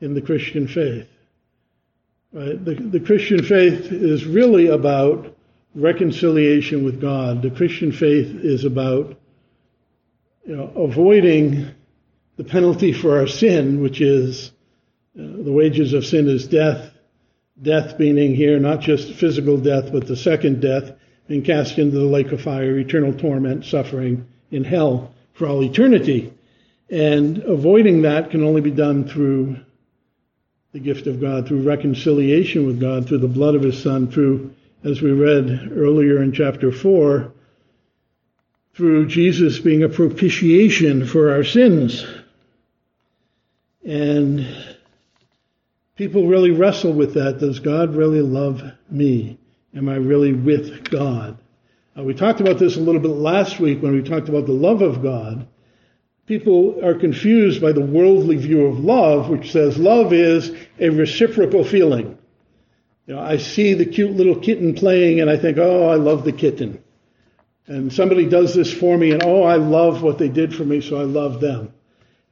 in 0.00 0.14
the 0.14 0.22
Christian 0.22 0.66
faith. 0.66 1.08
Right? 2.32 2.62
The, 2.62 2.74
the 2.74 3.00
Christian 3.00 3.42
faith 3.42 3.92
is 3.92 4.26
really 4.26 4.66
about 4.66 5.36
reconciliation 5.74 6.84
with 6.84 7.00
God. 7.00 7.42
The 7.42 7.50
Christian 7.50 7.92
faith 7.92 8.34
is 8.42 8.64
about 8.64 9.16
you 10.44 10.56
know, 10.56 10.70
avoiding 10.76 11.68
the 12.36 12.44
penalty 12.44 12.92
for 12.92 13.18
our 13.18 13.26
sin, 13.26 13.80
which 13.80 14.00
is 14.00 14.50
uh, 15.18 15.22
the 15.22 15.52
wages 15.52 15.92
of 15.92 16.04
sin 16.04 16.28
is 16.28 16.46
death. 16.46 16.90
Death 17.60 17.98
meaning 18.00 18.34
here 18.34 18.58
not 18.58 18.80
just 18.80 19.14
physical 19.14 19.56
death, 19.56 19.92
but 19.92 20.06
the 20.06 20.16
second 20.16 20.60
death, 20.60 20.92
and 21.28 21.44
cast 21.44 21.78
into 21.78 21.98
the 21.98 22.04
lake 22.04 22.32
of 22.32 22.42
fire, 22.42 22.76
eternal 22.78 23.12
torment, 23.12 23.64
suffering 23.64 24.26
in 24.50 24.64
hell 24.64 25.14
for 25.32 25.46
all 25.46 25.62
eternity. 25.62 26.32
And 26.90 27.38
avoiding 27.38 28.02
that 28.02 28.30
can 28.30 28.42
only 28.42 28.60
be 28.60 28.70
done 28.70 29.08
through 29.08 29.58
the 30.74 30.80
gift 30.80 31.06
of 31.06 31.20
God, 31.20 31.46
through 31.46 31.62
reconciliation 31.62 32.66
with 32.66 32.80
God, 32.80 33.06
through 33.06 33.18
the 33.18 33.28
blood 33.28 33.54
of 33.54 33.62
His 33.62 33.80
Son, 33.80 34.10
through 34.10 34.52
as 34.82 35.00
we 35.00 35.12
read 35.12 35.70
earlier 35.72 36.20
in 36.20 36.32
chapter 36.32 36.72
4, 36.72 37.32
through 38.74 39.06
Jesus 39.06 39.60
being 39.60 39.84
a 39.84 39.88
propitiation 39.88 41.06
for 41.06 41.30
our 41.30 41.44
sins. 41.44 42.04
And 43.86 44.48
people 45.94 46.26
really 46.26 46.50
wrestle 46.50 46.92
with 46.92 47.14
that. 47.14 47.38
Does 47.38 47.60
God 47.60 47.94
really 47.94 48.20
love 48.20 48.64
me? 48.90 49.38
Am 49.76 49.88
I 49.88 49.94
really 49.94 50.32
with 50.32 50.90
God? 50.90 51.38
Uh, 51.96 52.02
we 52.02 52.14
talked 52.14 52.40
about 52.40 52.58
this 52.58 52.76
a 52.76 52.80
little 52.80 53.00
bit 53.00 53.12
last 53.12 53.60
week 53.60 53.80
when 53.80 53.92
we 53.92 54.02
talked 54.02 54.28
about 54.28 54.46
the 54.46 54.52
love 54.52 54.82
of 54.82 55.04
God. 55.04 55.46
People 56.26 56.82
are 56.82 56.94
confused 56.94 57.60
by 57.60 57.72
the 57.72 57.84
worldly 57.84 58.36
view 58.36 58.66
of 58.66 58.80
love, 58.80 59.28
which 59.28 59.52
says 59.52 59.76
love 59.76 60.12
is 60.12 60.52
a 60.80 60.88
reciprocal 60.88 61.64
feeling. 61.64 62.16
You 63.06 63.14
know, 63.14 63.20
I 63.20 63.36
see 63.36 63.74
the 63.74 63.84
cute 63.84 64.12
little 64.12 64.36
kitten 64.36 64.74
playing 64.74 65.20
and 65.20 65.28
I 65.28 65.36
think, 65.36 65.58
oh, 65.58 65.88
I 65.88 65.96
love 65.96 66.24
the 66.24 66.32
kitten. 66.32 66.82
And 67.66 67.92
somebody 67.92 68.26
does 68.26 68.54
this 68.54 68.72
for 68.72 68.96
me 68.96 69.12
and 69.12 69.22
oh, 69.22 69.42
I 69.42 69.56
love 69.56 70.02
what 70.02 70.16
they 70.16 70.28
did 70.28 70.54
for 70.54 70.64
me, 70.64 70.80
so 70.80 70.98
I 70.98 71.04
love 71.04 71.40
them. 71.40 71.74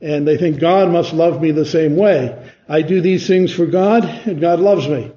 And 0.00 0.26
they 0.26 0.38
think 0.38 0.58
God 0.58 0.90
must 0.90 1.12
love 1.12 1.42
me 1.42 1.50
the 1.50 1.66
same 1.66 1.96
way. 1.96 2.50
I 2.68 2.80
do 2.80 3.02
these 3.02 3.26
things 3.26 3.52
for 3.52 3.66
God 3.66 4.04
and 4.04 4.40
God 4.40 4.58
loves 4.58 4.88
me. 4.88 5.12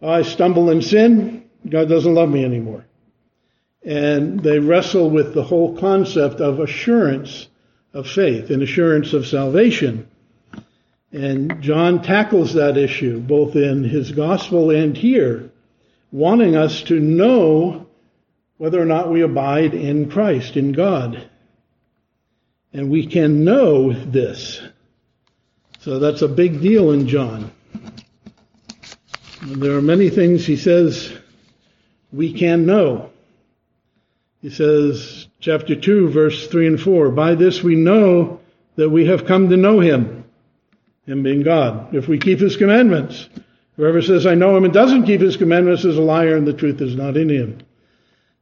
I 0.00 0.22
stumble 0.22 0.70
in 0.70 0.80
sin, 0.80 1.44
God 1.68 1.88
doesn't 1.88 2.14
love 2.14 2.28
me 2.28 2.44
anymore. 2.44 2.84
And 3.84 4.40
they 4.40 4.60
wrestle 4.60 5.10
with 5.10 5.34
the 5.34 5.42
whole 5.42 5.76
concept 5.76 6.40
of 6.40 6.60
assurance 6.60 7.48
of 7.96 8.06
faith 8.06 8.50
and 8.50 8.62
assurance 8.62 9.14
of 9.14 9.26
salvation. 9.26 10.06
And 11.12 11.62
John 11.62 12.02
tackles 12.02 12.52
that 12.52 12.76
issue 12.76 13.20
both 13.20 13.56
in 13.56 13.84
his 13.84 14.12
gospel 14.12 14.70
and 14.70 14.94
here, 14.94 15.50
wanting 16.12 16.56
us 16.56 16.82
to 16.84 17.00
know 17.00 17.86
whether 18.58 18.80
or 18.80 18.84
not 18.84 19.10
we 19.10 19.22
abide 19.22 19.72
in 19.72 20.10
Christ, 20.10 20.58
in 20.58 20.72
God. 20.72 21.26
And 22.74 22.90
we 22.90 23.06
can 23.06 23.44
know 23.44 23.94
this. 23.94 24.60
So 25.80 25.98
that's 25.98 26.20
a 26.20 26.28
big 26.28 26.60
deal 26.60 26.92
in 26.92 27.08
John. 27.08 27.50
There 29.40 29.74
are 29.74 29.82
many 29.82 30.10
things 30.10 30.44
he 30.44 30.56
says 30.56 31.16
we 32.12 32.34
can 32.34 32.66
know. 32.66 33.10
He 34.42 34.50
says, 34.50 35.28
chapter 35.40 35.74
2, 35.74 36.10
verse 36.10 36.46
3 36.48 36.66
and 36.66 36.80
4, 36.80 37.10
By 37.10 37.34
this 37.34 37.62
we 37.62 37.74
know 37.74 38.40
that 38.76 38.90
we 38.90 39.06
have 39.06 39.26
come 39.26 39.48
to 39.50 39.56
know 39.56 39.80
him 39.80 40.24
him 41.06 41.22
being 41.22 41.42
God. 41.42 41.94
If 41.94 42.08
we 42.08 42.18
keep 42.18 42.40
his 42.40 42.56
commandments, 42.56 43.28
whoever 43.76 44.02
says, 44.02 44.26
I 44.26 44.34
know 44.34 44.56
him 44.56 44.64
and 44.64 44.74
doesn't 44.74 45.04
keep 45.06 45.20
his 45.20 45.36
commandments 45.36 45.84
is 45.84 45.96
a 45.96 46.02
liar 46.02 46.36
and 46.36 46.46
the 46.46 46.52
truth 46.52 46.80
is 46.80 46.96
not 46.96 47.16
in 47.16 47.28
him. 47.28 47.58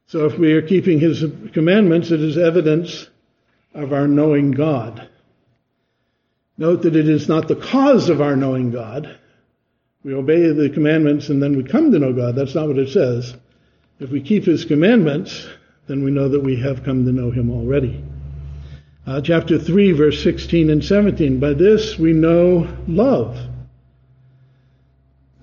So 0.07 0.25
if 0.25 0.37
we 0.37 0.53
are 0.53 0.61
keeping 0.61 0.99
his 0.99 1.23
commandments, 1.53 2.11
it 2.11 2.21
is 2.21 2.37
evidence 2.37 3.07
of 3.73 3.93
our 3.93 4.07
knowing 4.07 4.51
God. 4.51 5.07
Note 6.57 6.83
that 6.83 6.95
it 6.95 7.09
is 7.09 7.27
not 7.27 7.47
the 7.47 7.55
cause 7.55 8.09
of 8.09 8.21
our 8.21 8.35
knowing 8.35 8.71
God. 8.71 9.19
We 10.03 10.13
obey 10.13 10.51
the 10.51 10.69
commandments 10.69 11.29
and 11.29 11.41
then 11.41 11.57
we 11.57 11.63
come 11.63 11.91
to 11.91 11.99
know 11.99 12.13
God. 12.13 12.35
That's 12.35 12.55
not 12.55 12.67
what 12.67 12.77
it 12.77 12.89
says. 12.89 13.35
If 13.99 14.09
we 14.09 14.21
keep 14.21 14.45
his 14.45 14.65
commandments, 14.65 15.47
then 15.87 16.03
we 16.03 16.11
know 16.11 16.29
that 16.29 16.41
we 16.41 16.55
have 16.57 16.83
come 16.83 17.05
to 17.05 17.11
know 17.11 17.31
him 17.31 17.51
already. 17.51 18.03
Uh, 19.05 19.21
chapter 19.21 19.59
3, 19.59 19.91
verse 19.91 20.23
16 20.23 20.69
and 20.71 20.83
17. 20.83 21.39
By 21.39 21.53
this 21.53 21.99
we 21.99 22.11
know 22.11 22.67
love, 22.87 23.37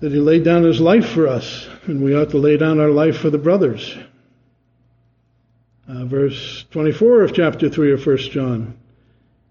that 0.01 0.11
he 0.11 0.19
laid 0.19 0.43
down 0.43 0.63
his 0.63 0.81
life 0.81 1.07
for 1.07 1.27
us, 1.27 1.67
and 1.85 2.03
we 2.03 2.13
ought 2.13 2.31
to 2.31 2.37
lay 2.37 2.57
down 2.57 2.81
our 2.81 2.89
life 2.89 3.17
for 3.17 3.29
the 3.29 3.37
brothers. 3.37 3.97
Uh, 5.87 6.03
verse 6.05 6.65
24 6.71 7.23
of 7.23 7.33
chapter 7.33 7.69
3 7.69 7.93
of 7.93 8.05
1 8.05 8.17
John. 8.17 8.77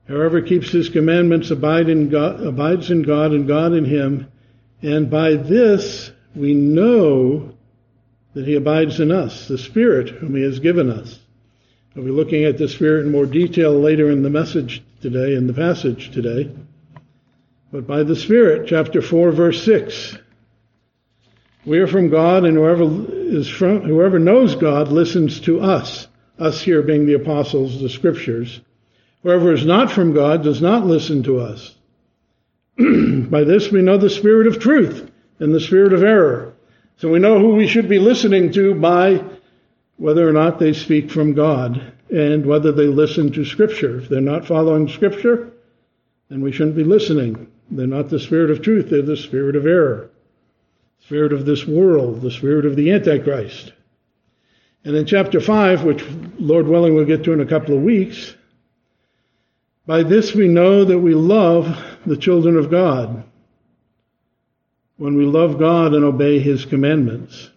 Whoever 0.06 0.42
keeps 0.42 0.70
his 0.70 0.90
commandments 0.90 1.50
abide 1.50 1.88
in 1.88 2.10
God, 2.10 2.42
abides 2.42 2.90
in 2.90 3.02
God 3.02 3.32
and 3.32 3.48
God 3.48 3.72
in 3.72 3.86
him, 3.86 4.30
and 4.82 5.08
by 5.08 5.34
this 5.34 6.10
we 6.34 6.52
know 6.52 7.54
that 8.34 8.46
he 8.46 8.54
abides 8.54 9.00
in 9.00 9.10
us, 9.10 9.48
the 9.48 9.58
Spirit 9.58 10.08
whom 10.08 10.34
he 10.34 10.42
has 10.42 10.58
given 10.58 10.90
us. 10.90 11.18
We'll 11.94 12.06
be 12.06 12.10
looking 12.10 12.44
at 12.44 12.56
the 12.56 12.68
Spirit 12.68 13.04
in 13.04 13.12
more 13.12 13.26
detail 13.26 13.78
later 13.78 14.10
in 14.10 14.22
the 14.22 14.30
message 14.30 14.82
today, 15.02 15.34
in 15.34 15.46
the 15.46 15.52
passage 15.52 16.10
today. 16.10 16.50
But 17.70 17.86
by 17.86 18.02
the 18.02 18.16
Spirit, 18.16 18.66
chapter 18.68 19.02
4, 19.02 19.32
verse 19.32 19.62
6. 19.64 20.16
We 21.64 21.78
are 21.78 21.86
from 21.86 22.08
God, 22.08 22.44
and 22.44 22.56
whoever 22.56 22.84
is 23.10 23.48
from, 23.48 23.82
whoever 23.82 24.18
knows 24.18 24.56
God 24.56 24.88
listens 24.88 25.40
to 25.40 25.60
us. 25.60 26.08
Us 26.38 26.60
here 26.60 26.82
being 26.82 27.06
the 27.06 27.14
apostles, 27.14 27.80
the 27.80 27.88
scriptures. 27.88 28.60
Whoever 29.22 29.52
is 29.52 29.64
not 29.64 29.92
from 29.92 30.12
God 30.12 30.42
does 30.42 30.60
not 30.60 30.86
listen 30.86 31.22
to 31.24 31.38
us. 31.38 31.76
by 32.78 33.44
this 33.44 33.70
we 33.70 33.82
know 33.82 33.96
the 33.96 34.10
spirit 34.10 34.46
of 34.46 34.58
truth 34.58 35.10
and 35.38 35.54
the 35.54 35.60
spirit 35.60 35.92
of 35.92 36.02
error. 36.02 36.51
So 37.02 37.10
we 37.10 37.18
know 37.18 37.40
who 37.40 37.56
we 37.56 37.66
should 37.66 37.88
be 37.88 37.98
listening 37.98 38.52
to 38.52 38.76
by 38.76 39.24
whether 39.96 40.28
or 40.28 40.32
not 40.32 40.60
they 40.60 40.72
speak 40.72 41.10
from 41.10 41.34
God 41.34 41.94
and 42.14 42.46
whether 42.46 42.70
they 42.70 42.86
listen 42.86 43.32
to 43.32 43.44
Scripture. 43.44 43.98
If 43.98 44.08
they're 44.08 44.20
not 44.20 44.46
following 44.46 44.88
Scripture, 44.88 45.50
then 46.28 46.42
we 46.42 46.52
shouldn't 46.52 46.76
be 46.76 46.84
listening. 46.84 47.48
They're 47.72 47.88
not 47.88 48.08
the 48.08 48.20
spirit 48.20 48.52
of 48.52 48.62
truth, 48.62 48.88
they're 48.88 49.02
the 49.02 49.16
spirit 49.16 49.56
of 49.56 49.66
error, 49.66 50.10
spirit 51.00 51.32
of 51.32 51.44
this 51.44 51.66
world, 51.66 52.22
the 52.22 52.30
spirit 52.30 52.66
of 52.66 52.76
the 52.76 52.92
Antichrist. 52.92 53.72
And 54.84 54.94
in 54.94 55.04
chapter 55.04 55.40
5, 55.40 55.82
which 55.82 56.04
Lord 56.38 56.68
willing 56.68 56.94
we'll 56.94 57.04
get 57.04 57.24
to 57.24 57.32
in 57.32 57.40
a 57.40 57.46
couple 57.46 57.76
of 57.76 57.82
weeks, 57.82 58.36
by 59.86 60.04
this 60.04 60.36
we 60.36 60.46
know 60.46 60.84
that 60.84 61.00
we 61.00 61.16
love 61.16 61.84
the 62.06 62.16
children 62.16 62.56
of 62.56 62.70
God, 62.70 63.24
when 65.02 65.16
we 65.16 65.24
love 65.24 65.58
God 65.58 65.94
and 65.94 66.04
obey 66.04 66.38
His 66.38 66.64
commandments. 66.64 67.50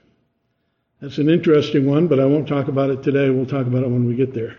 That's 0.99 1.19
an 1.19 1.29
interesting 1.29 1.85
one, 1.85 2.07
but 2.07 2.19
I 2.19 2.25
won't 2.25 2.47
talk 2.47 2.69
about 2.69 2.89
it 2.89 3.03
today. 3.03 3.29
We'll 3.29 3.45
talk 3.45 3.67
about 3.67 3.83
it 3.83 3.89
when 3.89 4.05
we 4.07 4.15
get 4.15 4.33
there. 4.33 4.57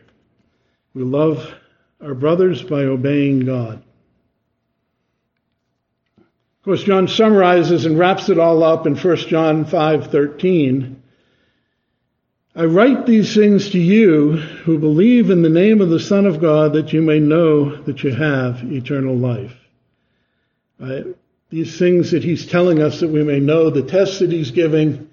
We 0.94 1.02
love 1.02 1.52
our 2.00 2.14
brothers 2.14 2.62
by 2.62 2.84
obeying 2.84 3.44
God. 3.44 3.82
Of 6.18 6.64
course, 6.64 6.84
John 6.84 7.08
summarizes 7.08 7.86
and 7.86 7.98
wraps 7.98 8.28
it 8.28 8.38
all 8.38 8.62
up 8.62 8.86
in 8.86 8.94
1 8.94 9.16
John 9.26 9.64
5:13. 9.64 11.02
I 12.54 12.66
write 12.66 13.04
these 13.04 13.34
things 13.34 13.70
to 13.70 13.80
you 13.80 14.36
who 14.36 14.78
believe 14.78 15.30
in 15.30 15.42
the 15.42 15.48
name 15.48 15.80
of 15.80 15.90
the 15.90 15.98
Son 15.98 16.24
of 16.24 16.40
God 16.40 16.74
that 16.74 16.92
you 16.92 17.02
may 17.02 17.18
know 17.18 17.82
that 17.82 18.04
you 18.04 18.12
have 18.12 18.62
eternal 18.62 19.16
life. 19.16 19.56
Right? 20.78 21.16
These 21.50 21.78
things 21.78 22.10
that 22.10 22.24
he's 22.24 22.46
telling 22.46 22.82
us 22.82 23.00
that 23.00 23.08
we 23.08 23.22
may 23.22 23.38
know, 23.38 23.70
the 23.70 23.82
tests 23.82 24.18
that 24.18 24.32
he's 24.32 24.50
giving, 24.50 25.08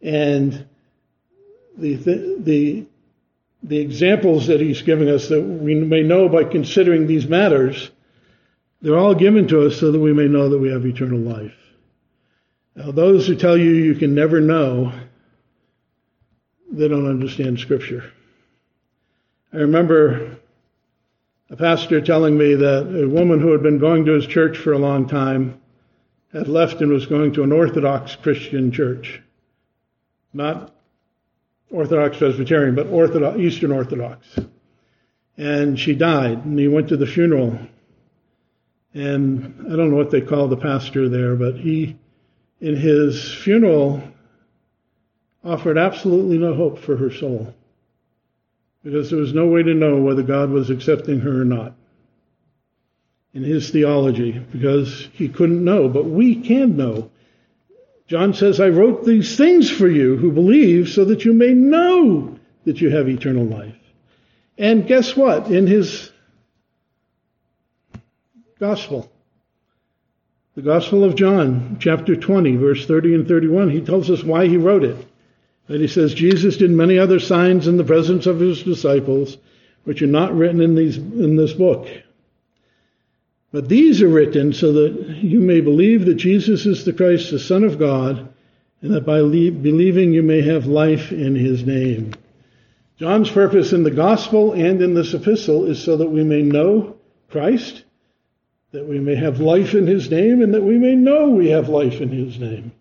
and 0.00 0.66
the, 1.76 1.94
the, 1.94 2.86
the 3.62 3.78
examples 3.78 4.46
that 4.48 4.60
he's 4.60 4.82
giving 4.82 5.08
us 5.08 5.28
that 5.28 5.40
we 5.40 5.74
may 5.74 6.02
know 6.02 6.28
by 6.28 6.44
considering 6.44 7.06
these 7.06 7.26
matters, 7.26 7.90
they're 8.80 8.98
all 8.98 9.14
given 9.14 9.46
to 9.48 9.66
us 9.66 9.78
so 9.78 9.92
that 9.92 10.00
we 10.00 10.12
may 10.12 10.26
know 10.26 10.48
that 10.48 10.58
we 10.58 10.70
have 10.70 10.84
eternal 10.84 11.18
life. 11.18 11.54
Now, 12.74 12.90
those 12.90 13.26
who 13.26 13.36
tell 13.36 13.56
you 13.56 13.70
you 13.70 13.94
can 13.94 14.14
never 14.14 14.40
know, 14.40 14.92
they 16.70 16.88
don't 16.88 17.08
understand 17.08 17.60
Scripture. 17.60 18.12
I 19.52 19.58
remember 19.58 20.38
a 21.50 21.56
pastor 21.56 22.00
telling 22.00 22.36
me 22.36 22.54
that 22.54 23.02
a 23.02 23.06
woman 23.06 23.40
who 23.40 23.52
had 23.52 23.62
been 23.62 23.78
going 23.78 24.06
to 24.06 24.12
his 24.12 24.26
church 24.26 24.56
for 24.56 24.72
a 24.72 24.78
long 24.78 25.06
time 25.06 25.60
had 26.32 26.48
left 26.48 26.80
and 26.80 26.90
was 26.90 27.06
going 27.06 27.32
to 27.34 27.42
an 27.42 27.52
Orthodox 27.52 28.16
Christian 28.16 28.72
church. 28.72 29.20
Not 30.32 30.74
Orthodox 31.70 32.16
Presbyterian, 32.16 32.74
but 32.74 32.86
Orthodox, 32.86 33.38
Eastern 33.38 33.72
Orthodox. 33.72 34.38
And 35.36 35.78
she 35.78 35.94
died, 35.94 36.44
and 36.44 36.58
he 36.58 36.68
went 36.68 36.88
to 36.88 36.96
the 36.96 37.06
funeral. 37.06 37.58
And 38.94 39.66
I 39.66 39.76
don't 39.76 39.90
know 39.90 39.96
what 39.96 40.10
they 40.10 40.20
call 40.20 40.48
the 40.48 40.56
pastor 40.56 41.08
there, 41.08 41.34
but 41.36 41.56
he, 41.56 41.96
in 42.60 42.76
his 42.76 43.32
funeral, 43.34 44.02
offered 45.44 45.78
absolutely 45.78 46.38
no 46.38 46.54
hope 46.54 46.78
for 46.78 46.96
her 46.96 47.10
soul 47.10 47.54
because 48.84 49.10
there 49.10 49.18
was 49.18 49.32
no 49.32 49.46
way 49.46 49.62
to 49.62 49.74
know 49.74 50.00
whether 50.00 50.22
God 50.22 50.50
was 50.50 50.70
accepting 50.70 51.20
her 51.20 51.42
or 51.42 51.44
not 51.44 51.74
in 53.34 53.42
his 53.42 53.70
theology 53.70 54.32
because 54.32 55.08
he 55.12 55.28
couldn't 55.28 55.64
know, 55.64 55.88
but 55.88 56.04
we 56.04 56.36
can 56.36 56.76
know. 56.76 57.10
John 58.06 58.34
says, 58.34 58.60
I 58.60 58.68
wrote 58.68 59.04
these 59.04 59.36
things 59.36 59.70
for 59.70 59.88
you 59.88 60.16
who 60.16 60.32
believe 60.32 60.88
so 60.88 61.04
that 61.06 61.24
you 61.24 61.32
may 61.32 61.52
know 61.52 62.38
that 62.64 62.80
you 62.80 62.90
have 62.90 63.08
eternal 63.08 63.44
life. 63.44 63.74
And 64.58 64.86
guess 64.86 65.16
what? 65.16 65.46
In 65.50 65.66
his 65.66 66.10
gospel, 68.58 69.10
the 70.54 70.62
Gospel 70.62 71.02
of 71.02 71.14
John, 71.14 71.78
chapter 71.80 72.14
20, 72.14 72.56
verse 72.56 72.86
30 72.86 73.14
and 73.14 73.28
31, 73.28 73.70
he 73.70 73.80
tells 73.80 74.10
us 74.10 74.22
why 74.22 74.46
he 74.46 74.58
wrote 74.58 74.84
it. 74.84 75.08
And 75.68 75.80
he 75.80 75.88
says, 75.88 76.12
Jesus 76.12 76.58
did 76.58 76.70
many 76.70 76.98
other 76.98 77.18
signs 77.18 77.66
in 77.66 77.78
the 77.78 77.84
presence 77.84 78.26
of 78.26 78.38
his 78.38 78.62
disciples, 78.62 79.38
which 79.84 80.02
are 80.02 80.06
not 80.06 80.36
written 80.36 80.60
in, 80.60 80.74
these, 80.74 80.98
in 80.98 81.36
this 81.36 81.54
book. 81.54 81.88
But 83.52 83.68
these 83.68 84.00
are 84.00 84.08
written 84.08 84.54
so 84.54 84.72
that 84.72 85.18
you 85.22 85.40
may 85.40 85.60
believe 85.60 86.06
that 86.06 86.14
Jesus 86.14 86.64
is 86.64 86.84
the 86.84 86.92
Christ, 86.92 87.30
the 87.30 87.38
Son 87.38 87.64
of 87.64 87.78
God, 87.78 88.32
and 88.80 88.94
that 88.94 89.04
by 89.04 89.18
believing 89.18 90.12
you 90.12 90.22
may 90.22 90.40
have 90.40 90.66
life 90.66 91.12
in 91.12 91.36
his 91.36 91.62
name. 91.64 92.14
John's 92.98 93.30
purpose 93.30 93.72
in 93.72 93.82
the 93.82 93.90
gospel 93.90 94.52
and 94.52 94.80
in 94.80 94.94
this 94.94 95.12
epistle 95.12 95.66
is 95.66 95.82
so 95.82 95.98
that 95.98 96.08
we 96.08 96.24
may 96.24 96.42
know 96.42 96.96
Christ, 97.30 97.84
that 98.72 98.88
we 98.88 98.98
may 98.98 99.16
have 99.16 99.40
life 99.40 99.74
in 99.74 99.86
his 99.86 100.10
name, 100.10 100.40
and 100.40 100.54
that 100.54 100.62
we 100.62 100.78
may 100.78 100.94
know 100.94 101.28
we 101.30 101.50
have 101.50 101.68
life 101.68 102.00
in 102.00 102.08
his 102.08 102.38
name. 102.38 102.72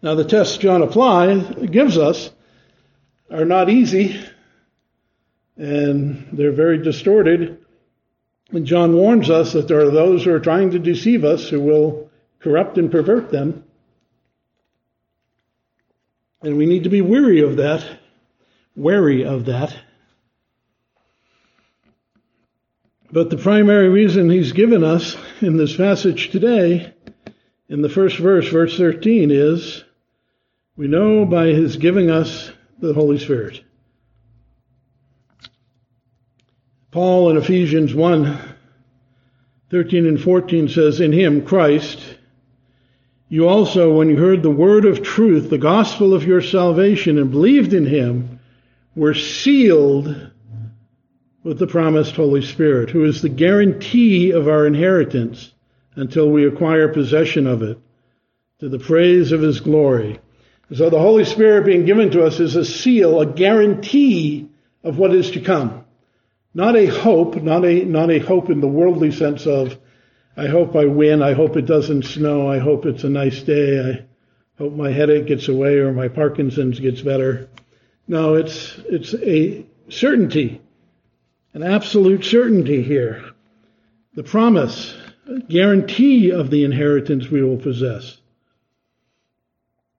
Now, 0.00 0.14
the 0.14 0.24
tests 0.24 0.56
John 0.58 0.82
applies, 0.82 1.42
gives 1.70 1.98
us 1.98 2.30
are 3.30 3.44
not 3.44 3.68
easy, 3.68 4.22
and 5.56 6.28
they're 6.32 6.52
very 6.52 6.82
distorted. 6.82 7.63
And 8.50 8.66
John 8.66 8.94
warns 8.94 9.30
us 9.30 9.52
that 9.54 9.68
there 9.68 9.80
are 9.80 9.90
those 9.90 10.24
who 10.24 10.34
are 10.34 10.40
trying 10.40 10.72
to 10.72 10.78
deceive 10.78 11.24
us 11.24 11.48
who 11.48 11.60
will 11.60 12.10
corrupt 12.40 12.78
and 12.78 12.90
pervert 12.90 13.30
them. 13.30 13.64
And 16.42 16.56
we 16.58 16.66
need 16.66 16.84
to 16.84 16.90
be 16.90 17.00
weary 17.00 17.40
of 17.40 17.56
that, 17.56 17.84
wary 18.76 19.24
of 19.24 19.46
that. 19.46 19.74
But 23.10 23.30
the 23.30 23.38
primary 23.38 23.88
reason 23.88 24.28
he's 24.28 24.52
given 24.52 24.84
us 24.84 25.16
in 25.40 25.56
this 25.56 25.76
passage 25.76 26.30
today, 26.30 26.92
in 27.68 27.80
the 27.80 27.88
first 27.88 28.18
verse, 28.18 28.48
verse 28.48 28.76
13, 28.76 29.30
is 29.30 29.84
we 30.76 30.88
know 30.88 31.24
by 31.24 31.46
his 31.46 31.76
giving 31.76 32.10
us 32.10 32.50
the 32.78 32.92
Holy 32.92 33.18
Spirit. 33.18 33.62
Paul 36.94 37.30
in 37.30 37.36
Ephesians 37.36 37.92
1 37.92 38.38
13 39.68 40.06
and 40.06 40.20
14 40.20 40.68
says, 40.68 41.00
In 41.00 41.10
him, 41.10 41.44
Christ, 41.44 41.98
you 43.28 43.48
also, 43.48 43.92
when 43.92 44.08
you 44.08 44.16
heard 44.16 44.44
the 44.44 44.50
word 44.50 44.84
of 44.84 45.02
truth, 45.02 45.50
the 45.50 45.58
gospel 45.58 46.14
of 46.14 46.24
your 46.24 46.40
salvation, 46.40 47.18
and 47.18 47.32
believed 47.32 47.74
in 47.74 47.84
him, 47.84 48.38
were 48.94 49.12
sealed 49.12 50.30
with 51.42 51.58
the 51.58 51.66
promised 51.66 52.14
Holy 52.14 52.42
Spirit, 52.42 52.90
who 52.90 53.04
is 53.04 53.20
the 53.20 53.28
guarantee 53.28 54.30
of 54.30 54.46
our 54.46 54.64
inheritance 54.64 55.52
until 55.96 56.30
we 56.30 56.46
acquire 56.46 56.86
possession 56.86 57.48
of 57.48 57.62
it, 57.62 57.76
to 58.60 58.68
the 58.68 58.78
praise 58.78 59.32
of 59.32 59.42
his 59.42 59.58
glory. 59.58 60.20
So 60.72 60.90
the 60.90 61.00
Holy 61.00 61.24
Spirit 61.24 61.66
being 61.66 61.86
given 61.86 62.12
to 62.12 62.24
us 62.24 62.38
is 62.38 62.54
a 62.54 62.64
seal, 62.64 63.20
a 63.20 63.26
guarantee 63.26 64.48
of 64.84 64.96
what 64.96 65.12
is 65.12 65.32
to 65.32 65.40
come. 65.40 65.83
Not 66.54 66.76
a 66.76 66.86
hope, 66.86 67.42
not 67.42 67.64
a, 67.64 67.84
not 67.84 68.10
a 68.10 68.20
hope 68.20 68.48
in 68.48 68.60
the 68.60 68.68
worldly 68.68 69.10
sense 69.10 69.46
of, 69.46 69.76
I 70.36 70.46
hope 70.46 70.76
I 70.76 70.84
win, 70.84 71.20
I 71.20 71.32
hope 71.32 71.56
it 71.56 71.66
doesn't 71.66 72.04
snow, 72.04 72.48
I 72.48 72.58
hope 72.58 72.86
it's 72.86 73.02
a 73.02 73.08
nice 73.08 73.42
day, 73.42 73.80
I 73.80 74.04
hope 74.62 74.72
my 74.72 74.90
headache 74.90 75.26
gets 75.26 75.48
away 75.48 75.78
or 75.78 75.92
my 75.92 76.06
Parkinson's 76.06 76.78
gets 76.78 77.02
better. 77.02 77.48
No, 78.06 78.34
it's, 78.34 78.78
it's 78.88 79.14
a 79.14 79.66
certainty, 79.88 80.60
an 81.54 81.64
absolute 81.64 82.24
certainty 82.24 82.82
here. 82.82 83.24
The 84.14 84.22
promise, 84.22 84.94
guarantee 85.48 86.30
of 86.30 86.50
the 86.50 86.64
inheritance 86.64 87.28
we 87.28 87.42
will 87.42 87.56
possess. 87.56 88.18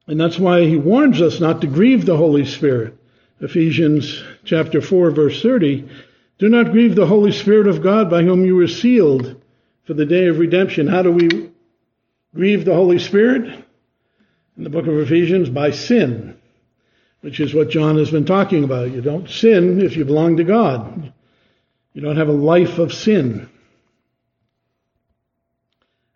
And 0.08 0.20
that's 0.22 0.40
why 0.40 0.66
he 0.66 0.78
warns 0.78 1.22
us 1.22 1.42
not 1.42 1.62
to 1.62 1.68
grieve 1.68 2.06
the 2.06 2.16
Holy 2.16 2.46
Spirit. 2.46 2.96
Ephesians 3.42 4.24
chapter 4.46 4.80
4 4.80 5.12
verse 5.12 5.42
30. 5.42 5.90
Do 6.38 6.50
not 6.50 6.72
grieve 6.72 6.96
the 6.96 7.08
Holy 7.08 7.32
Spirit 7.32 7.68
of 7.68 7.82
God 7.82 8.10
by 8.10 8.24
whom 8.24 8.46
you 8.46 8.56
were 8.56 8.68
sealed 8.68 9.42
for 9.86 9.94
the 9.94 10.06
day 10.06 10.28
of 10.28 10.40
redemption. 10.40 10.88
How 10.88 11.02
do 11.02 11.12
we 11.12 11.52
grieve 12.34 12.66
the 12.66 12.76
Holy 12.76 13.00
Spirit? 13.00 13.64
In 14.58 14.64
the 14.64 14.70
book 14.70 14.88
of 14.88 14.98
Ephesians, 15.00 15.50
by 15.50 15.72
sin, 15.72 16.38
which 17.22 17.40
is 17.40 17.54
what 17.54 17.70
John 17.70 17.98
has 17.98 18.10
been 18.10 18.26
talking 18.26 18.64
about. 18.64 18.92
You 18.92 19.02
don't 19.02 19.30
sin 19.30 19.82
if 19.82 19.96
you 19.98 20.06
belong 20.06 20.38
to 20.38 20.44
God. 20.44 21.14
You 21.94 22.02
don't 22.02 22.18
have 22.18 22.30
a 22.30 22.34
life 22.34 22.78
of 22.80 22.94
sin. 22.94 23.50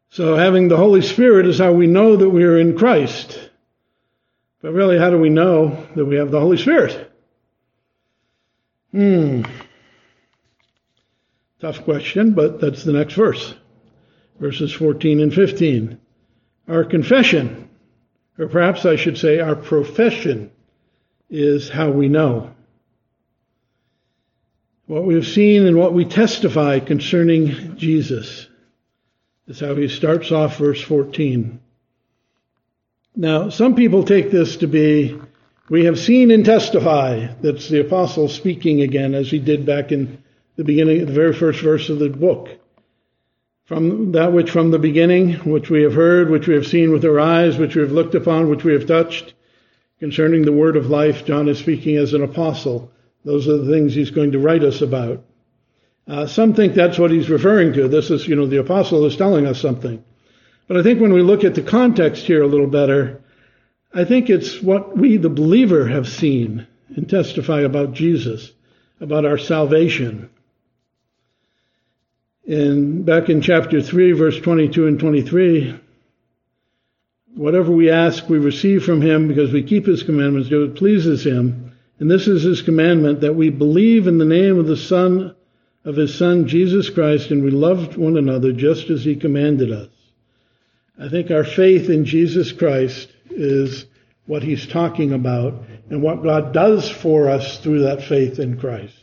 So 0.09 0.35
having 0.35 0.67
the 0.67 0.77
Holy 0.77 1.01
Spirit 1.01 1.45
is 1.45 1.59
how 1.59 1.71
we 1.71 1.87
know 1.87 2.15
that 2.17 2.29
we 2.29 2.43
are 2.43 2.57
in 2.57 2.77
Christ. 2.77 3.49
But 4.61 4.73
really, 4.73 4.97
how 4.97 5.09
do 5.09 5.17
we 5.17 5.29
know 5.29 5.87
that 5.95 6.05
we 6.05 6.15
have 6.15 6.31
the 6.31 6.39
Holy 6.39 6.57
Spirit? 6.57 7.11
Hmm. 8.91 9.43
Tough 11.61 11.83
question, 11.83 12.33
but 12.33 12.61
that's 12.61 12.83
the 12.83 12.93
next 12.93 13.15
verse. 13.15 13.53
Verses 14.39 14.71
14 14.71 15.19
and 15.19 15.33
15. 15.33 15.99
Our 16.69 16.85
confession, 16.85 17.69
or 18.37 18.47
perhaps 18.47 18.85
I 18.85 18.95
should 18.95 19.17
say 19.17 19.39
our 19.39 19.55
profession, 19.55 20.51
is 21.29 21.69
how 21.69 21.91
we 21.91 22.07
know. 22.07 22.55
What 24.85 25.03
we 25.03 25.15
have 25.15 25.27
seen 25.27 25.67
and 25.67 25.77
what 25.77 25.93
we 25.93 26.05
testify 26.05 26.79
concerning 26.79 27.75
Jesus. 27.75 28.47
That's 29.45 29.59
how 29.59 29.75
he 29.75 29.89
starts 29.89 30.31
off 30.31 30.57
verse 30.57 30.81
14. 30.81 31.59
Now, 33.15 33.49
some 33.49 33.75
people 33.75 34.03
take 34.03 34.31
this 34.31 34.57
to 34.57 34.67
be, 34.67 35.19
we 35.69 35.85
have 35.85 35.99
seen 35.99 36.31
and 36.31 36.45
testify. 36.45 37.27
That's 37.41 37.67
the 37.67 37.81
apostle 37.81 38.29
speaking 38.29 38.81
again, 38.81 39.13
as 39.13 39.29
he 39.29 39.39
did 39.39 39.65
back 39.65 39.91
in 39.91 40.18
the 40.59 40.65
beginning, 40.65 41.05
the 41.05 41.13
very 41.13 41.33
first 41.33 41.61
verse 41.61 41.87
of 41.87 41.99
the 41.99 42.09
book. 42.09 42.49
From 43.63 44.11
that 44.11 44.33
which 44.33 44.51
from 44.51 44.71
the 44.71 44.77
beginning, 44.77 45.35
which 45.49 45.69
we 45.69 45.83
have 45.83 45.93
heard, 45.93 46.29
which 46.29 46.49
we 46.49 46.53
have 46.55 46.67
seen 46.67 46.91
with 46.91 47.05
our 47.05 47.17
eyes, 47.17 47.57
which 47.57 47.77
we 47.77 47.81
have 47.81 47.93
looked 47.93 48.13
upon, 48.13 48.49
which 48.49 48.65
we 48.65 48.73
have 48.73 48.85
touched, 48.85 49.33
concerning 50.01 50.43
the 50.43 50.51
word 50.51 50.75
of 50.75 50.89
life, 50.89 51.25
John 51.25 51.47
is 51.47 51.59
speaking 51.59 51.95
as 51.95 52.13
an 52.13 52.23
apostle. 52.23 52.91
Those 53.23 53.47
are 53.47 53.55
the 53.55 53.71
things 53.71 53.95
he's 53.95 54.11
going 54.11 54.33
to 54.33 54.39
write 54.39 54.65
us 54.65 54.81
about. 54.81 55.23
Uh, 56.05 56.27
some 56.27 56.53
think 56.53 56.73
that's 56.73 56.99
what 56.99 57.11
he's 57.11 57.29
referring 57.29 57.71
to. 57.71 57.87
This 57.87 58.11
is, 58.11 58.27
you 58.27 58.35
know, 58.35 58.45
the 58.45 58.59
apostle 58.59 59.05
is 59.05 59.15
telling 59.15 59.45
us 59.45 59.61
something. 59.61 60.03
But 60.67 60.75
I 60.75 60.83
think 60.83 60.99
when 60.99 61.13
we 61.13 61.21
look 61.21 61.45
at 61.45 61.55
the 61.55 61.61
context 61.61 62.25
here 62.25 62.43
a 62.43 62.47
little 62.47 62.67
better, 62.67 63.21
I 63.93 64.03
think 64.03 64.29
it's 64.29 64.61
what 64.61 64.97
we, 64.97 65.15
the 65.15 65.29
believer, 65.29 65.87
have 65.87 66.09
seen 66.09 66.67
and 66.97 67.09
testify 67.09 67.61
about 67.61 67.93
Jesus, 67.93 68.51
about 68.99 69.23
our 69.23 69.37
salvation. 69.37 70.29
In 72.49 73.03
back 73.03 73.29
in 73.29 73.41
chapter 73.41 73.79
3, 73.79 74.13
verse 74.13 74.39
22 74.39 74.87
and 74.87 74.99
23, 74.99 75.79
whatever 77.35 77.71
we 77.71 77.91
ask, 77.91 78.27
we 78.27 78.39
receive 78.39 78.83
from 78.83 79.03
him 79.03 79.27
because 79.27 79.53
we 79.53 79.61
keep 79.61 79.85
his 79.85 80.01
commandments, 80.01 80.49
do 80.49 80.63
it 80.63 80.75
pleases 80.75 81.23
him. 81.23 81.73
And 81.99 82.09
this 82.09 82.27
is 82.27 82.41
his 82.41 82.63
commandment 82.63 83.21
that 83.21 83.35
we 83.35 83.51
believe 83.51 84.07
in 84.07 84.17
the 84.17 84.25
name 84.25 84.57
of 84.57 84.65
the 84.65 84.77
Son 84.77 85.35
of 85.85 85.95
his 85.95 86.17
Son 86.17 86.47
Jesus 86.47 86.89
Christ 86.89 87.29
and 87.29 87.43
we 87.43 87.51
love 87.51 87.95
one 87.97 88.17
another 88.17 88.51
just 88.51 88.89
as 88.89 89.03
he 89.03 89.15
commanded 89.15 89.71
us. 89.71 89.91
I 90.99 91.07
think 91.07 91.29
our 91.29 91.43
faith 91.43 91.87
in 91.87 92.03
Jesus 92.03 92.51
Christ 92.51 93.09
is 93.29 93.85
what 94.25 94.41
he's 94.41 94.65
talking 94.65 95.13
about 95.13 95.53
and 95.91 96.01
what 96.01 96.23
God 96.23 96.51
does 96.51 96.89
for 96.89 97.29
us 97.29 97.59
through 97.59 97.81
that 97.81 98.01
faith 98.01 98.39
in 98.39 98.59
Christ. 98.59 98.95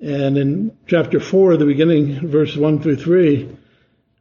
And 0.00 0.36
in 0.36 0.76
chapter 0.86 1.20
4, 1.20 1.56
the 1.56 1.64
beginning, 1.64 2.28
verse 2.28 2.56
1 2.56 2.82
through 2.82 2.96
3, 2.96 3.56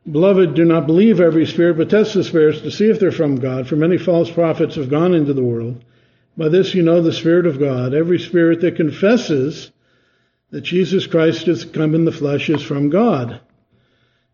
Beloved, 0.10 0.54
do 0.54 0.64
not 0.64 0.86
believe 0.86 1.20
every 1.20 1.46
spirit, 1.46 1.78
but 1.78 1.90
test 1.90 2.14
the 2.14 2.24
spirits 2.24 2.62
to 2.62 2.72
see 2.72 2.86
if 2.86 3.00
they're 3.00 3.12
from 3.12 3.38
God, 3.38 3.68
for 3.68 3.76
many 3.76 3.98
false 3.98 4.30
prophets 4.30 4.76
have 4.76 4.90
gone 4.90 5.16
into 5.16 5.34
the 5.34 5.44
world. 5.44 5.84
By 6.38 6.50
this 6.50 6.76
you 6.76 6.84
know 6.84 7.02
the 7.02 7.14
Spirit 7.14 7.46
of 7.46 7.60
God. 7.60 7.94
Every 7.94 8.20
spirit 8.20 8.62
that 8.62 8.76
confesses 8.76 9.72
that 10.52 10.62
Jesus 10.62 11.08
Christ 11.08 11.48
has 11.48 11.66
come 11.66 11.96
in 11.96 12.06
the 12.06 12.12
flesh 12.12 12.50
is 12.50 12.62
from 12.62 12.90
God. 12.90 13.42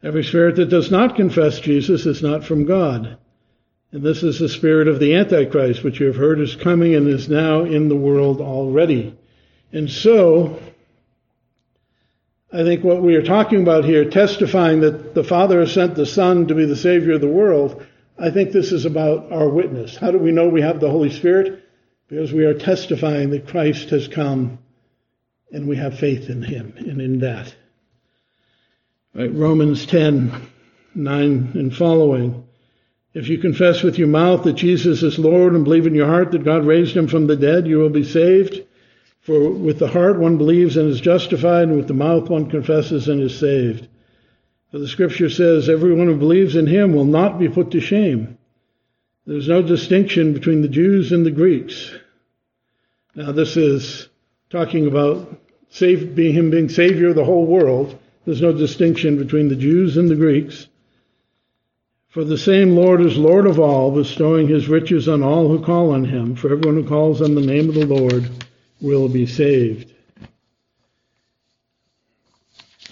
Every 0.04 0.24
spirit 0.24 0.56
that 0.56 0.70
does 0.70 0.92
not 0.92 1.16
confess 1.16 1.60
Jesus 1.60 2.06
is 2.06 2.22
not 2.22 2.44
from 2.44 2.66
God. 2.66 3.18
And 3.92 4.04
this 4.04 4.24
is 4.24 4.40
the 4.40 4.50
spirit 4.50 4.88
of 4.88 5.00
the 5.00 5.16
Antichrist, 5.16 5.84
which 5.84 6.00
you 6.00 6.08
have 6.08 6.16
heard 6.16 6.40
is 6.40 6.56
coming 6.56 6.96
and 6.96 7.08
is 7.08 7.30
now 7.30 7.62
in 7.64 7.88
the 7.88 7.96
world 7.96 8.42
already. 8.42 9.16
And 9.72 9.90
so, 9.90 10.60
I 12.54 12.64
think 12.64 12.84
what 12.84 13.02
we 13.02 13.16
are 13.16 13.24
talking 13.24 13.62
about 13.62 13.86
here, 13.86 14.10
testifying 14.10 14.82
that 14.82 15.14
the 15.14 15.24
Father 15.24 15.62
has 15.62 15.74
sent 15.74 15.96
the 15.96 16.06
Son 16.06 16.48
to 16.48 16.56
be 16.56 16.66
the 16.66 16.76
Savior 16.76 17.14
of 17.14 17.22
the 17.22 17.28
world, 17.28 17.86
I 18.20 18.30
think 18.30 18.52
this 18.52 18.74
is 18.74 18.86
about 18.86 19.32
our 19.32 19.48
witness. 19.48 19.96
How 19.96 20.12
do 20.12 20.18
we 20.18 20.32
know 20.32 20.50
we 20.50 20.62
have 20.62 20.80
the 20.80 20.90
Holy 20.90 21.12
Spirit? 21.12 21.64
Because 22.10 22.34
we 22.34 22.44
are 22.44 22.54
testifying 22.54 23.30
that 23.30 23.48
Christ 23.48 23.90
has 23.92 24.08
come 24.10 24.60
and 25.52 25.68
we 25.68 25.78
have 25.78 25.98
faith 25.98 26.30
in 26.30 26.44
Him 26.44 26.74
and 26.78 27.02
in 27.02 27.20
that. 27.20 27.56
Right, 29.14 29.34
Romans 29.34 29.86
10, 29.86 30.32
9 30.94 31.52
and 31.56 31.76
following. 31.76 32.48
If 33.14 33.30
you 33.30 33.38
confess 33.38 33.82
with 33.82 33.98
your 33.98 34.08
mouth 34.08 34.44
that 34.44 34.54
Jesus 34.54 35.04
is 35.04 35.20
Lord 35.20 35.54
and 35.54 35.64
believe 35.64 35.88
in 35.88 35.96
your 35.96 36.08
heart 36.08 36.32
that 36.32 36.46
God 36.46 36.66
raised 36.66 36.96
him 36.96 37.08
from 37.08 37.28
the 37.28 37.36
dead, 37.36 37.68
you 37.68 37.78
will 37.78 37.90
be 37.90 38.06
saved. 38.06 38.62
For 39.22 39.52
with 39.52 39.78
the 39.78 39.88
heart 39.88 40.20
one 40.20 40.38
believes 40.38 40.78
and 40.78 40.90
is 40.90 41.00
justified, 41.00 41.68
and 41.68 41.78
with 41.78 41.88
the 41.88 41.94
mouth 41.94 42.28
one 42.28 42.50
confesses 42.50 43.08
and 43.08 43.22
is 43.22 43.38
saved. 43.38 43.88
For 44.72 44.80
the 44.80 44.88
scripture 44.88 45.30
says, 45.30 45.70
everyone 45.70 46.08
who 46.08 46.16
believes 46.16 46.56
in 46.56 46.66
him 46.66 46.94
will 46.94 47.06
not 47.06 47.38
be 47.38 47.48
put 47.48 47.72
to 47.72 47.80
shame. 47.80 48.40
There's 49.28 49.48
no 49.48 49.62
distinction 49.62 50.34
between 50.34 50.62
the 50.62 50.68
Jews 50.68 51.12
and 51.12 51.24
the 51.24 51.32
Greeks. 51.32 51.94
Now 53.14 53.32
this 53.32 53.58
is 53.58 54.10
talking 54.50 54.88
about 54.88 55.40
save, 55.70 56.16
being 56.16 56.34
him 56.34 56.50
being 56.50 56.70
savior 56.70 57.10
of 57.10 57.16
the 57.16 57.26
whole 57.26 57.46
world. 57.46 58.00
There's 58.26 58.42
no 58.42 58.54
distinction 58.54 59.18
between 59.18 59.50
the 59.50 59.56
Jews 59.56 59.98
and 59.98 60.10
the 60.10 60.16
Greeks. 60.16 60.68
For 62.10 62.24
the 62.24 62.38
same 62.38 62.76
Lord 62.76 63.02
is 63.02 63.18
Lord 63.18 63.46
of 63.46 63.60
all, 63.60 63.92
bestowing 63.92 64.48
his 64.48 64.68
riches 64.68 65.08
on 65.08 65.22
all 65.22 65.48
who 65.48 65.64
call 65.64 65.92
on 65.92 66.06
him. 66.06 66.36
For 66.36 66.52
everyone 66.52 66.82
who 66.82 66.90
calls 66.90 67.22
on 67.22 67.36
the 67.36 67.42
name 67.42 67.70
of 67.70 67.76
the 67.76 67.86
Lord 67.86 68.28
will 68.82 69.08
be 69.08 69.26
saved. 69.26 69.94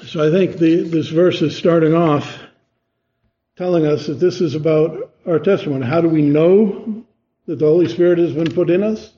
So 0.05 0.25
I 0.25 0.31
think 0.31 0.57
the, 0.57 0.83
this 0.83 1.09
verse 1.09 1.41
is 1.41 1.57
starting 1.57 1.93
off 1.93 2.39
telling 3.57 3.85
us 3.85 4.07
that 4.07 4.19
this 4.19 4.39
is 4.39 4.55
about 4.55 5.13
our 5.27 5.39
testimony. 5.39 5.85
How 5.85 5.99
do 5.99 6.07
we 6.07 6.21
know 6.21 7.03
that 7.45 7.59
the 7.59 7.65
Holy 7.65 7.89
Spirit 7.89 8.19
has 8.19 8.33
been 8.33 8.53
put 8.53 8.69
in 8.69 8.83
us? 8.83 9.11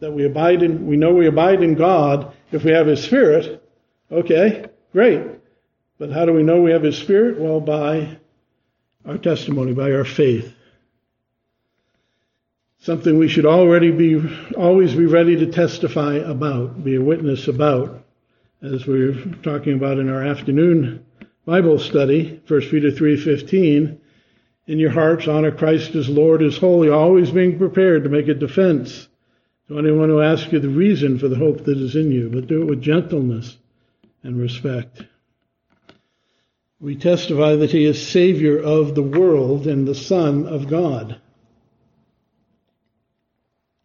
That 0.00 0.12
we 0.12 0.24
abide 0.24 0.62
in, 0.62 0.86
we 0.86 0.96
know 0.96 1.12
we 1.12 1.26
abide 1.26 1.62
in 1.62 1.74
God 1.74 2.34
if 2.50 2.64
we 2.64 2.72
have 2.72 2.86
His 2.86 3.02
Spirit. 3.02 3.62
Okay, 4.10 4.66
great. 4.92 5.22
But 5.98 6.10
how 6.10 6.24
do 6.24 6.32
we 6.32 6.42
know 6.42 6.62
we 6.62 6.72
have 6.72 6.82
His 6.82 6.96
Spirit? 6.96 7.38
Well, 7.38 7.60
by 7.60 8.16
our 9.06 9.18
testimony, 9.18 9.74
by 9.74 9.92
our 9.92 10.04
faith 10.04 10.54
something 12.84 13.16
we 13.16 13.28
should 13.28 13.46
already 13.46 13.90
be 13.90 14.22
always 14.58 14.94
be 14.94 15.06
ready 15.06 15.36
to 15.36 15.46
testify 15.46 16.16
about, 16.16 16.84
be 16.84 16.96
a 16.96 17.00
witness 17.00 17.48
about, 17.48 18.04
as 18.60 18.86
we 18.86 19.00
are 19.00 19.24
talking 19.42 19.72
about 19.72 19.98
in 19.98 20.10
our 20.10 20.22
afternoon 20.22 21.02
Bible 21.46 21.78
study, 21.78 22.40
1 22.46 22.60
Peter 22.70 22.90
3:15. 22.90 23.98
In 24.66 24.78
your 24.78 24.90
hearts, 24.90 25.26
honor 25.26 25.50
Christ 25.50 25.94
as 25.94 26.10
Lord, 26.10 26.42
as 26.42 26.58
holy, 26.58 26.90
always 26.90 27.30
being 27.30 27.58
prepared 27.58 28.04
to 28.04 28.10
make 28.10 28.28
a 28.28 28.34
defense 28.34 29.08
to 29.68 29.78
anyone 29.78 30.10
who 30.10 30.20
asks 30.20 30.52
you 30.52 30.58
the 30.58 30.68
reason 30.68 31.18
for 31.18 31.28
the 31.28 31.36
hope 31.36 31.64
that 31.64 31.78
is 31.78 31.96
in 31.96 32.12
you, 32.12 32.28
but 32.30 32.46
do 32.46 32.62
it 32.62 32.66
with 32.66 32.82
gentleness 32.82 33.56
and 34.22 34.38
respect. 34.38 35.02
We 36.80 36.96
testify 36.96 37.56
that 37.56 37.72
He 37.72 37.84
is 37.84 38.06
Savior 38.06 38.58
of 38.58 38.94
the 38.94 39.02
world 39.02 39.66
and 39.66 39.88
the 39.88 39.94
Son 39.94 40.46
of 40.46 40.68
God. 40.68 41.18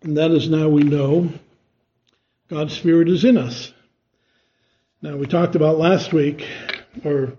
And 0.01 0.17
that 0.17 0.31
is 0.31 0.49
now 0.49 0.69
we 0.69 0.83
know 0.83 1.29
God's 2.47 2.73
Spirit 2.73 3.09
is 3.09 3.25
in 3.25 3.37
us. 3.37 3.73
Now, 5.01 5.17
we 5.17 5.25
talked 5.25 5.55
about 5.55 5.77
last 5.77 6.13
week, 6.13 6.47
or 7.03 7.37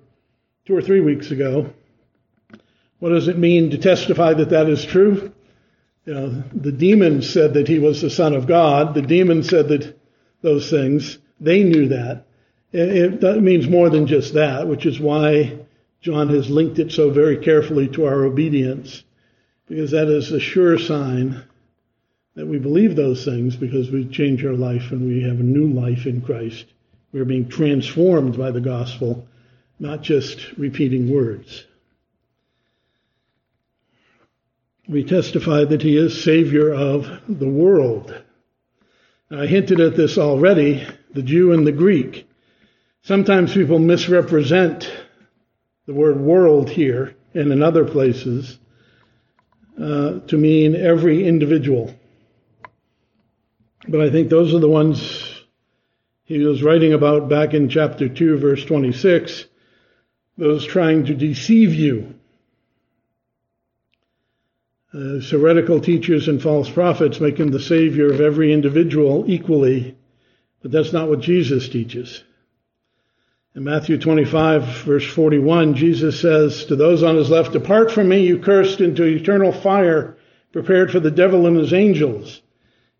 two 0.67 0.77
or 0.77 0.83
three 0.83 1.01
weeks 1.01 1.31
ago, 1.31 1.73
what 2.99 3.11
does 3.11 3.29
it 3.29 3.39
mean 3.39 3.71
to 3.71 3.79
testify 3.79 4.35
that 4.35 4.51
that 4.51 4.69
is 4.69 4.85
true? 4.85 5.33
You 6.05 6.15
know, 6.15 6.45
the 6.53 6.73
demon 6.73 7.23
said 7.23 7.55
that 7.55 7.69
he 7.69 7.79
was 7.79 8.03
the 8.03 8.11
Son 8.11 8.35
of 8.35 8.47
God. 8.47 8.95
The 8.95 9.03
demon 9.03 9.43
said 9.43 9.69
that 9.69 9.99
those 10.43 10.71
things. 10.71 11.19
They 11.41 11.63
knew 11.65 11.89
that. 11.89 12.27
It, 12.73 13.25
it 13.25 13.43
means 13.43 13.69
more 13.69 13.89
than 13.89 14.07
just 14.07 14.35
that, 14.35 14.69
which 14.69 14.85
is 14.85 15.01
why 15.01 15.59
John 16.03 16.29
has 16.29 16.51
linked 16.51 16.79
it 16.79 16.93
so 16.93 17.11
very 17.11 17.39
carefully 17.39 17.89
to 17.89 18.05
our 18.05 18.25
obedience, 18.25 19.03
because 19.67 19.91
that 19.93 20.09
is 20.09 20.31
a 20.31 20.41
sure 20.41 20.79
sign 20.79 21.43
that 22.35 22.47
we 22.47 22.59
believe 22.59 22.97
those 22.97 23.25
things 23.25 23.57
because 23.57 23.91
we 23.91 24.07
change 24.07 24.45
our 24.45 24.55
life 24.55 24.93
and 24.93 25.07
we 25.07 25.23
have 25.23 25.41
a 25.41 25.45
new 25.45 25.73
life 25.73 26.07
in 26.07 26.21
Christ. 26.21 26.67
We're 27.13 27.25
being 27.25 27.49
transformed 27.49 28.39
by 28.39 28.51
the 28.53 28.61
gospel, 28.61 29.27
not 29.79 30.03
just 30.03 30.53
repeating 30.53 31.13
words. 31.13 31.65
We 34.89 35.05
testify 35.05 35.65
that 35.65 35.83
he 35.83 35.97
is 35.97 36.23
Savior 36.23 36.73
of 36.73 37.21
the 37.29 37.49
world. 37.49 38.15
I 39.31 39.47
hinted 39.47 39.81
at 39.81 39.97
this 39.97 40.19
already, 40.19 40.87
the 41.13 41.23
Jew 41.23 41.53
and 41.53 41.67
the 41.67 41.73
Greek. 41.73 42.29
Sometimes 43.03 43.55
people 43.55 43.79
misrepresent 43.79 44.91
the 45.87 45.95
word 45.95 46.21
world 46.21 46.69
here 46.69 47.17
and 47.35 47.53
in 47.53 47.63
other 47.63 47.85
places 47.85 48.59
uh, 49.81 50.21
to 50.21 50.37
mean 50.37 50.75
every 50.75 51.27
individual. 51.27 51.95
But 53.91 54.03
I 54.03 54.11
think 54.11 54.29
those 54.29 54.55
are 54.55 54.61
the 54.61 54.69
ones 54.69 55.43
he 56.23 56.39
was 56.39 56.63
writing 56.63 56.93
about 56.93 57.29
back 57.29 57.55
in 57.55 57.69
chapter 57.69 58.09
2, 58.09 58.39
verse 58.39 58.65
26, 58.65 59.47
those 60.39 60.65
trying 60.65 61.07
to 61.07 61.15
deceive 61.15 61.75
you. 61.75 62.15
Uh, 64.95 65.19
heretical 65.19 65.81
teachers 65.81 66.29
and 66.29 66.41
false 66.41 66.71
prophets 66.71 67.19
make 67.19 67.39
him 67.39 67.49
the 67.49 67.59
savior 67.59 68.13
of 68.13 68.21
every 68.21 68.53
individual 68.53 69.25
equally, 69.27 69.97
but 70.63 70.71
that's 70.71 70.93
not 70.93 71.09
what 71.09 71.19
Jesus 71.19 71.69
teaches. 71.69 72.23
In 73.57 73.65
Matthew 73.65 73.99
25, 73.99 74.85
verse 74.85 75.07
41, 75.13 75.75
Jesus 75.75 76.21
says 76.21 76.65
to 76.67 76.77
those 76.77 77.03
on 77.03 77.17
his 77.17 77.29
left, 77.29 77.55
Depart 77.55 77.91
from 77.91 78.09
me, 78.09 78.25
you 78.25 78.39
cursed, 78.39 78.81
into 78.81 79.03
eternal 79.03 79.51
fire 79.51 80.17
prepared 80.53 80.93
for 80.93 81.01
the 81.01 81.11
devil 81.11 81.49
and 81.49 81.57
his 81.57 81.73
angels. 81.73 82.41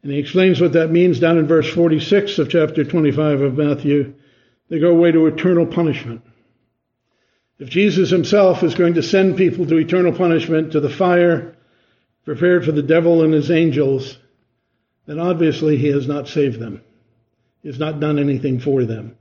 And 0.03 0.13
he 0.13 0.19
explains 0.19 0.61
what 0.61 0.73
that 0.73 0.91
means 0.91 1.21
down 1.21 1.39
in 1.39 1.47
verse 1.47 1.69
46 1.69 2.39
of 2.39 2.49
chapter 2.49 2.85
25 2.85 3.41
of 3.43 3.59
Matthew. 3.59 4.15
They 4.69 4.79
go 4.79 4.91
away 4.91 5.13
to 5.13 5.27
eternal 5.27 5.67
punishment. 5.67 6.23
If 7.59 7.69
Jesus 7.69 8.09
himself 8.09 8.63
is 8.63 8.75
going 8.75 8.95
to 8.95 9.03
send 9.03 9.37
people 9.37 9.67
to 9.67 9.77
eternal 9.77 10.13
punishment, 10.13 10.73
to 10.73 10.81
the 10.81 10.89
fire 10.89 11.57
prepared 12.25 12.65
for 12.65 12.73
the 12.73 12.83
devil 12.83 13.23
and 13.23 13.35
his 13.35 13.51
angels, 13.51 14.19
then 15.07 15.19
obviously 15.19 15.77
he 15.77 15.89
has 15.89 16.07
not 16.07 16.29
saved 16.29 16.59
them. 16.59 16.83
He 17.63 17.69
has 17.69 17.79
not 17.79 18.01
done 18.01 18.19
anything 18.19 18.61
for 18.61 18.85
them. 18.85 19.17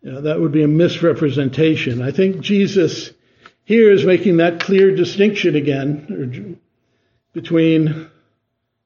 You 0.00 0.12
know, 0.12 0.20
that 0.22 0.40
would 0.40 0.52
be 0.52 0.62
a 0.62 0.68
misrepresentation. 0.68 2.00
I 2.00 2.12
think 2.12 2.40
Jesus 2.40 3.10
here 3.64 3.90
is 3.90 4.04
making 4.04 4.36
that 4.38 4.60
clear 4.60 4.94
distinction 4.94 5.56
again 5.56 6.60
between 7.32 8.08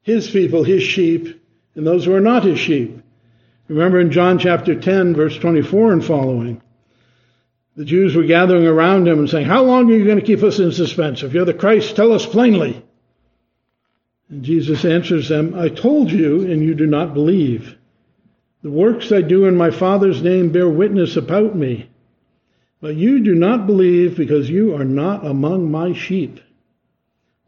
his 0.03 0.31
people, 0.31 0.65
his 0.65 0.83
sheep, 0.83 1.41
and 1.75 1.87
those 1.87 2.05
who 2.05 2.15
are 2.15 2.21
not 2.21 2.45
his 2.45 2.59
sheep. 2.59 3.01
Remember 3.69 4.01
in 4.01 4.11
John 4.11 4.39
chapter 4.39 4.79
10, 4.79 5.15
verse 5.15 5.37
24 5.37 5.93
and 5.93 6.05
following, 6.05 6.61
the 7.77 7.85
Jews 7.85 8.17
were 8.17 8.25
gathering 8.25 8.67
around 8.67 9.07
him 9.07 9.21
and 9.21 9.31
saying, 9.31 9.47
How 9.47 9.63
long 9.63 9.91
are 9.91 9.95
you 9.95 10.05
going 10.05 10.19
to 10.19 10.27
keep 10.27 10.43
us 10.43 10.59
in 10.59 10.73
suspense? 10.73 11.23
If 11.23 11.33
you're 11.33 11.45
the 11.45 11.55
Christ, 11.55 11.95
tell 11.97 12.13
us 12.13 12.27
plainly. 12.27 12.85
And 14.29 14.43
Jesus 14.43 14.85
answers 14.85 15.29
them, 15.29 15.55
I 15.55 15.69
told 15.69 16.11
you, 16.11 16.51
and 16.51 16.63
you 16.63 16.75
do 16.75 16.87
not 16.87 17.15
believe. 17.15 17.77
The 18.63 18.71
works 18.71 19.13
I 19.13 19.23
do 19.23 19.47
in 19.47 19.57
my 19.57 19.71
Father's 19.71 20.21
name 20.21 20.53
bear 20.53 20.69
witness 20.69 21.17
about 21.17 21.57
me. 21.57 21.89
But 22.81 22.97
you 22.97 23.21
do 23.21 23.35
not 23.35 23.67
believe 23.67 24.17
because 24.17 24.51
you 24.51 24.75
are 24.75 24.85
not 24.85 25.25
among 25.25 25.71
my 25.71 25.93
sheep. 25.93 26.41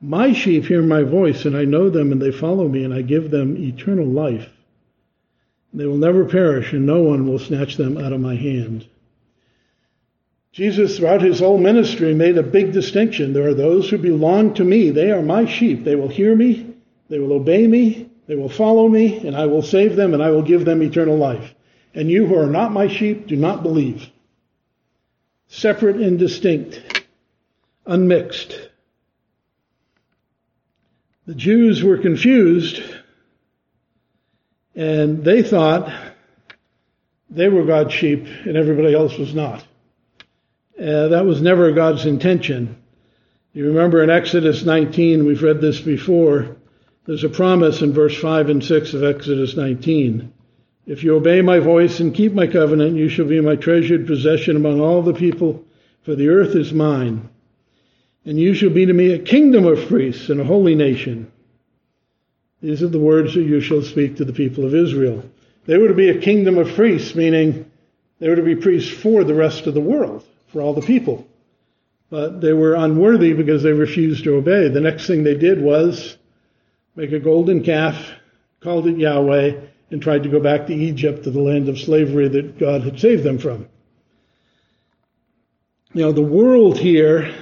My 0.04 0.32
sheep 0.32 0.64
hear 0.64 0.82
my 0.82 1.04
voice, 1.04 1.44
and 1.44 1.56
I 1.56 1.64
know 1.64 1.88
them, 1.88 2.10
and 2.10 2.20
they 2.20 2.32
follow 2.32 2.66
me, 2.66 2.82
and 2.82 2.92
I 2.92 3.02
give 3.02 3.30
them 3.30 3.56
eternal 3.56 4.06
life. 4.06 4.50
They 5.72 5.86
will 5.86 5.96
never 5.96 6.24
perish, 6.24 6.72
and 6.72 6.84
no 6.84 7.02
one 7.02 7.24
will 7.28 7.38
snatch 7.38 7.76
them 7.76 7.96
out 7.96 8.12
of 8.12 8.20
my 8.20 8.34
hand. 8.34 8.84
Jesus, 10.50 10.98
throughout 10.98 11.22
his 11.22 11.38
whole 11.38 11.56
ministry, 11.56 12.14
made 12.14 12.36
a 12.36 12.42
big 12.42 12.72
distinction. 12.72 13.32
There 13.32 13.48
are 13.48 13.54
those 13.54 13.88
who 13.88 13.96
belong 13.96 14.54
to 14.54 14.64
me. 14.64 14.90
They 14.90 15.12
are 15.12 15.22
my 15.22 15.46
sheep. 15.46 15.84
They 15.84 15.94
will 15.94 16.08
hear 16.08 16.34
me, 16.34 16.74
they 17.08 17.20
will 17.20 17.32
obey 17.32 17.68
me, 17.68 18.10
they 18.26 18.34
will 18.34 18.48
follow 18.48 18.88
me, 18.88 19.18
and 19.24 19.36
I 19.36 19.46
will 19.46 19.62
save 19.62 19.94
them, 19.94 20.14
and 20.14 20.22
I 20.22 20.30
will 20.30 20.42
give 20.42 20.64
them 20.64 20.82
eternal 20.82 21.16
life. 21.16 21.54
And 21.94 22.10
you 22.10 22.26
who 22.26 22.36
are 22.36 22.50
not 22.50 22.72
my 22.72 22.88
sheep 22.88 23.28
do 23.28 23.36
not 23.36 23.62
believe. 23.62 24.10
Separate 25.46 25.96
and 25.96 26.18
distinct, 26.18 27.04
unmixed. 27.86 28.70
The 31.26 31.34
Jews 31.36 31.84
were 31.84 31.98
confused 31.98 32.82
and 34.74 35.22
they 35.22 35.42
thought 35.42 35.92
they 37.30 37.48
were 37.48 37.64
God's 37.64 37.94
sheep 37.94 38.26
and 38.26 38.56
everybody 38.56 38.92
else 38.92 39.16
was 39.16 39.32
not. 39.32 39.64
Uh, 40.76 41.08
that 41.08 41.24
was 41.24 41.40
never 41.40 41.70
God's 41.70 42.06
intention. 42.06 42.76
You 43.52 43.68
remember 43.68 44.02
in 44.02 44.10
Exodus 44.10 44.64
19, 44.64 45.24
we've 45.24 45.42
read 45.42 45.60
this 45.60 45.80
before, 45.80 46.56
there's 47.04 47.22
a 47.22 47.28
promise 47.28 47.82
in 47.82 47.92
verse 47.92 48.18
5 48.18 48.48
and 48.48 48.64
6 48.64 48.94
of 48.94 49.04
Exodus 49.04 49.56
19. 49.56 50.32
If 50.86 51.04
you 51.04 51.14
obey 51.14 51.40
my 51.42 51.60
voice 51.60 52.00
and 52.00 52.14
keep 52.14 52.32
my 52.32 52.48
covenant, 52.48 52.96
you 52.96 53.08
shall 53.08 53.26
be 53.26 53.40
my 53.40 53.54
treasured 53.54 54.08
possession 54.08 54.56
among 54.56 54.80
all 54.80 55.02
the 55.02 55.14
people, 55.14 55.64
for 56.02 56.16
the 56.16 56.30
earth 56.30 56.56
is 56.56 56.72
mine. 56.72 57.28
And 58.24 58.38
you 58.38 58.54
shall 58.54 58.70
be 58.70 58.86
to 58.86 58.92
me 58.92 59.12
a 59.12 59.18
kingdom 59.18 59.66
of 59.66 59.86
priests 59.88 60.28
and 60.28 60.40
a 60.40 60.44
holy 60.44 60.74
nation. 60.74 61.30
These 62.60 62.82
are 62.82 62.88
the 62.88 62.98
words 62.98 63.34
that 63.34 63.42
you 63.42 63.60
shall 63.60 63.82
speak 63.82 64.16
to 64.16 64.24
the 64.24 64.32
people 64.32 64.64
of 64.64 64.74
Israel. 64.74 65.24
They 65.66 65.78
were 65.78 65.88
to 65.88 65.94
be 65.94 66.10
a 66.10 66.20
kingdom 66.20 66.58
of 66.58 66.74
priests, 66.74 67.14
meaning 67.16 67.70
they 68.20 68.28
were 68.28 68.36
to 68.36 68.42
be 68.42 68.54
priests 68.54 68.90
for 68.90 69.24
the 69.24 69.34
rest 69.34 69.66
of 69.66 69.74
the 69.74 69.80
world, 69.80 70.24
for 70.52 70.62
all 70.62 70.74
the 70.74 70.86
people. 70.86 71.26
But 72.10 72.40
they 72.40 72.52
were 72.52 72.74
unworthy 72.74 73.32
because 73.32 73.62
they 73.62 73.72
refused 73.72 74.24
to 74.24 74.36
obey. 74.36 74.68
The 74.68 74.80
next 74.80 75.06
thing 75.06 75.24
they 75.24 75.34
did 75.34 75.60
was 75.60 76.16
make 76.94 77.10
a 77.10 77.18
golden 77.18 77.64
calf, 77.64 78.12
called 78.60 78.86
it 78.86 78.98
Yahweh, 78.98 79.60
and 79.90 80.00
tried 80.00 80.22
to 80.22 80.28
go 80.28 80.38
back 80.38 80.68
to 80.68 80.74
Egypt, 80.74 81.24
to 81.24 81.30
the 81.30 81.40
land 81.40 81.68
of 81.68 81.80
slavery 81.80 82.28
that 82.28 82.58
God 82.58 82.82
had 82.82 83.00
saved 83.00 83.24
them 83.24 83.38
from. 83.38 83.68
Now, 85.94 86.12
the 86.12 86.22
world 86.22 86.78
here 86.78 87.34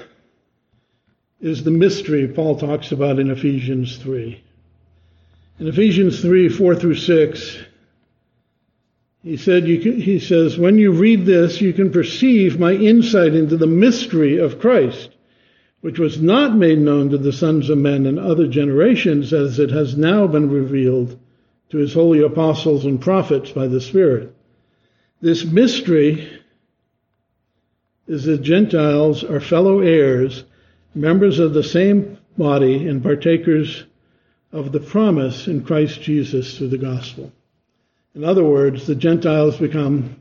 is 1.41 1.65
the 1.65 1.71
mystery 1.71 2.29
Paul 2.29 2.59
talks 2.59 2.93
about 2.93 3.19
in 3.19 3.31
Ephesians 3.31 3.97
3. 3.97 4.43
In 5.59 5.69
Ephesians 5.69 6.21
3 6.21 6.49
4 6.49 6.75
through 6.75 6.95
6, 6.97 7.59
he 9.23 9.37
said, 9.37 9.65
can, 9.65 10.01
he 10.01 10.19
says, 10.19 10.59
when 10.59 10.79
you 10.79 10.93
read 10.93 11.27
this, 11.27 11.61
you 11.61 11.73
can 11.73 11.93
perceive 11.93 12.59
my 12.59 12.73
insight 12.73 13.35
into 13.35 13.57
the 13.57 13.67
mystery 13.67 14.39
of 14.39 14.61
Christ, 14.61 15.11
which 15.83 15.99
was 15.99 16.21
not 16.21 16.57
made 16.57 16.79
known 16.79 17.11
to 17.11 17.19
the 17.19 17.33
sons 17.33 17.69
of 17.69 17.77
men 17.77 18.07
in 18.07 18.19
other 18.19 18.47
generations, 18.47 19.33
as 19.33 19.59
it 19.59 19.71
has 19.71 19.97
now 19.97 20.27
been 20.27 20.51
revealed 20.51 21.19
to 21.71 21.79
his 21.79 21.93
holy 21.93 22.23
apostles 22.23 22.85
and 22.85 23.01
prophets 23.01 23.51
by 23.51 23.67
the 23.67 23.81
Spirit. 23.81 24.35
This 25.21 25.45
mystery 25.45 26.41
is 28.07 28.25
that 28.25 28.43
Gentiles 28.43 29.23
are 29.23 29.41
fellow 29.41 29.81
heirs 29.81 30.45
members 30.95 31.39
of 31.39 31.55
the 31.55 31.63
same 31.63 32.19
body 32.37 32.89
and 32.89 33.03
partakers 33.03 33.85
of 34.53 34.73
the 34.73 34.81
promise 34.81 35.47
in 35.47 35.65
Christ 35.65 36.01
Jesus 36.03 36.57
through 36.57 36.69
the 36.69 36.79
gospel. 36.79 37.33
In 38.15 38.25
other 38.25 38.45
words, 38.45 38.87
the 38.87 38.97
Gentiles 38.97 39.57
become 39.57 40.21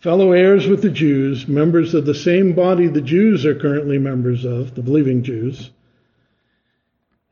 fellow 0.00 0.32
heirs 0.32 0.66
with 0.66 0.82
the 0.82 0.90
Jews, 0.90 1.46
members 1.46 1.94
of 1.94 2.04
the 2.04 2.14
same 2.14 2.54
body 2.54 2.88
the 2.88 3.00
Jews 3.00 3.46
are 3.46 3.54
currently 3.54 3.98
members 3.98 4.44
of, 4.44 4.74
the 4.74 4.82
believing 4.82 5.22
Jews, 5.22 5.70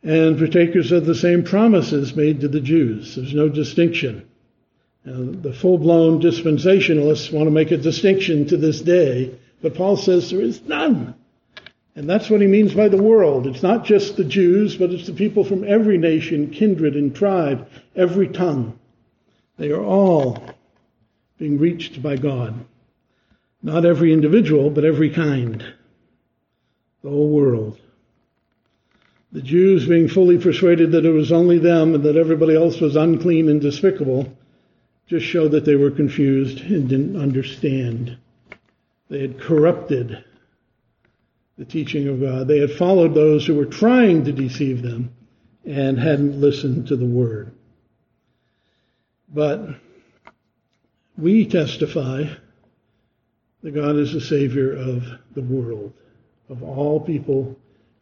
and 0.05 0.39
partakers 0.39 0.93
of 0.93 1.05
the 1.05 1.15
same 1.15 1.43
promises 1.43 2.15
made 2.15 2.41
to 2.41 2.49
the 2.49 2.61
Jews. 2.61 3.17
There's 3.17 3.35
no 3.35 3.49
distinction. 3.49 4.27
Now, 5.05 5.41
the 5.43 5.53
full 5.53 5.79
blown 5.79 6.21
dispensationalists 6.23 7.33
want 7.33 7.47
to 7.47 7.51
make 7.51 7.71
a 7.73 7.77
distinction 7.77 8.47
to 8.47 8.57
this 8.57 8.81
day, 8.81 9.35
but 9.61 9.75
Paul 9.75 9.97
says 9.97 10.31
there 10.31 10.41
is 10.41 10.63
none. 10.63 11.15
And 11.97 12.09
that's 12.09 12.31
what 12.31 12.41
he 12.41 12.47
means 12.47 12.73
by 12.73 12.89
the 12.89 13.03
world. 13.03 13.47
It's 13.47 13.63
not 13.63 13.85
just 13.85 14.17
the 14.17 14.25
Jews, 14.25 14.77
but 14.77 14.91
it's 14.91 15.07
the 15.07 15.13
people 15.13 15.45
from 15.45 15.65
every 15.65 15.99
nation, 15.99 16.51
kindred, 16.51 16.95
and 16.95 17.15
tribe, 17.15 17.69
every 17.97 18.29
tongue. 18.29 18.79
They 19.59 19.71
are 19.73 19.83
all 19.83 20.43
being 21.39 21.59
reached 21.59 22.03
by 22.03 22.17
God. 22.17 22.55
Not 23.63 23.85
every 23.85 24.13
individual, 24.13 24.71
but 24.71 24.85
every 24.85 25.11
kind. 25.11 25.65
The 27.03 27.11
whole 27.11 27.31
world. 27.31 27.79
The 29.33 29.43
Jews 29.43 29.87
being 29.87 30.09
fully 30.09 30.39
persuaded 30.39 30.93
that 30.93 31.05
it 31.05 31.13
was 31.13 31.33
only 31.33 31.59
them 31.59 31.95
and 31.95 32.05
that 32.05 32.17
everybody 32.17 32.55
else 32.55 32.81
was 32.81 32.97
unclean 32.97 33.49
and 33.49 33.61
despicable 33.61 34.33
just 35.07 35.27
showed 35.27 35.51
that 35.51 35.65
they 35.65 35.75
were 35.75 35.91
confused 35.91 36.61
and 36.61 36.89
didn't 36.89 37.21
understand. 37.21 38.17
They 39.09 39.21
had 39.21 39.41
corrupted 39.41 40.25
the 41.61 41.67
teaching 41.67 42.09
of 42.09 42.19
God. 42.19 42.49
They 42.49 42.59
had 42.59 42.73
followed 42.73 43.13
those 43.13 43.47
who 43.47 43.55
were 43.55 43.67
trying 43.67 44.25
to 44.25 44.33
deceive 44.33 44.81
them 44.81 45.13
and 45.67 45.99
hadn't 45.99 46.41
listened 46.41 46.89
to 46.89 46.97
the 46.97 47.05
word. 47.05 47.53
But 49.29 49.69
we 51.19 51.45
testify 51.45 52.25
that 53.63 53.71
God 53.73 53.97
is 53.97 54.15
the 54.15 54.23
Savior 54.23 54.73
of 54.73 55.05
the 55.35 55.43
world, 55.43 55.93
of 56.49 56.63
all 56.63 56.99
people 56.99 57.55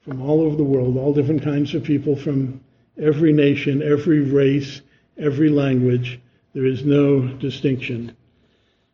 from 0.03 0.23
all 0.23 0.41
over 0.41 0.55
the 0.55 0.63
world, 0.63 0.97
all 0.97 1.13
different 1.13 1.43
kinds 1.43 1.75
of 1.75 1.83
people 1.83 2.15
from 2.15 2.61
every 2.97 3.33
nation, 3.33 3.83
every 3.83 4.21
race, 4.21 4.83
every 5.19 5.49
language. 5.49 6.21
There 6.55 6.65
is 6.65 6.85
no 6.85 7.27
distinction, 7.27 8.17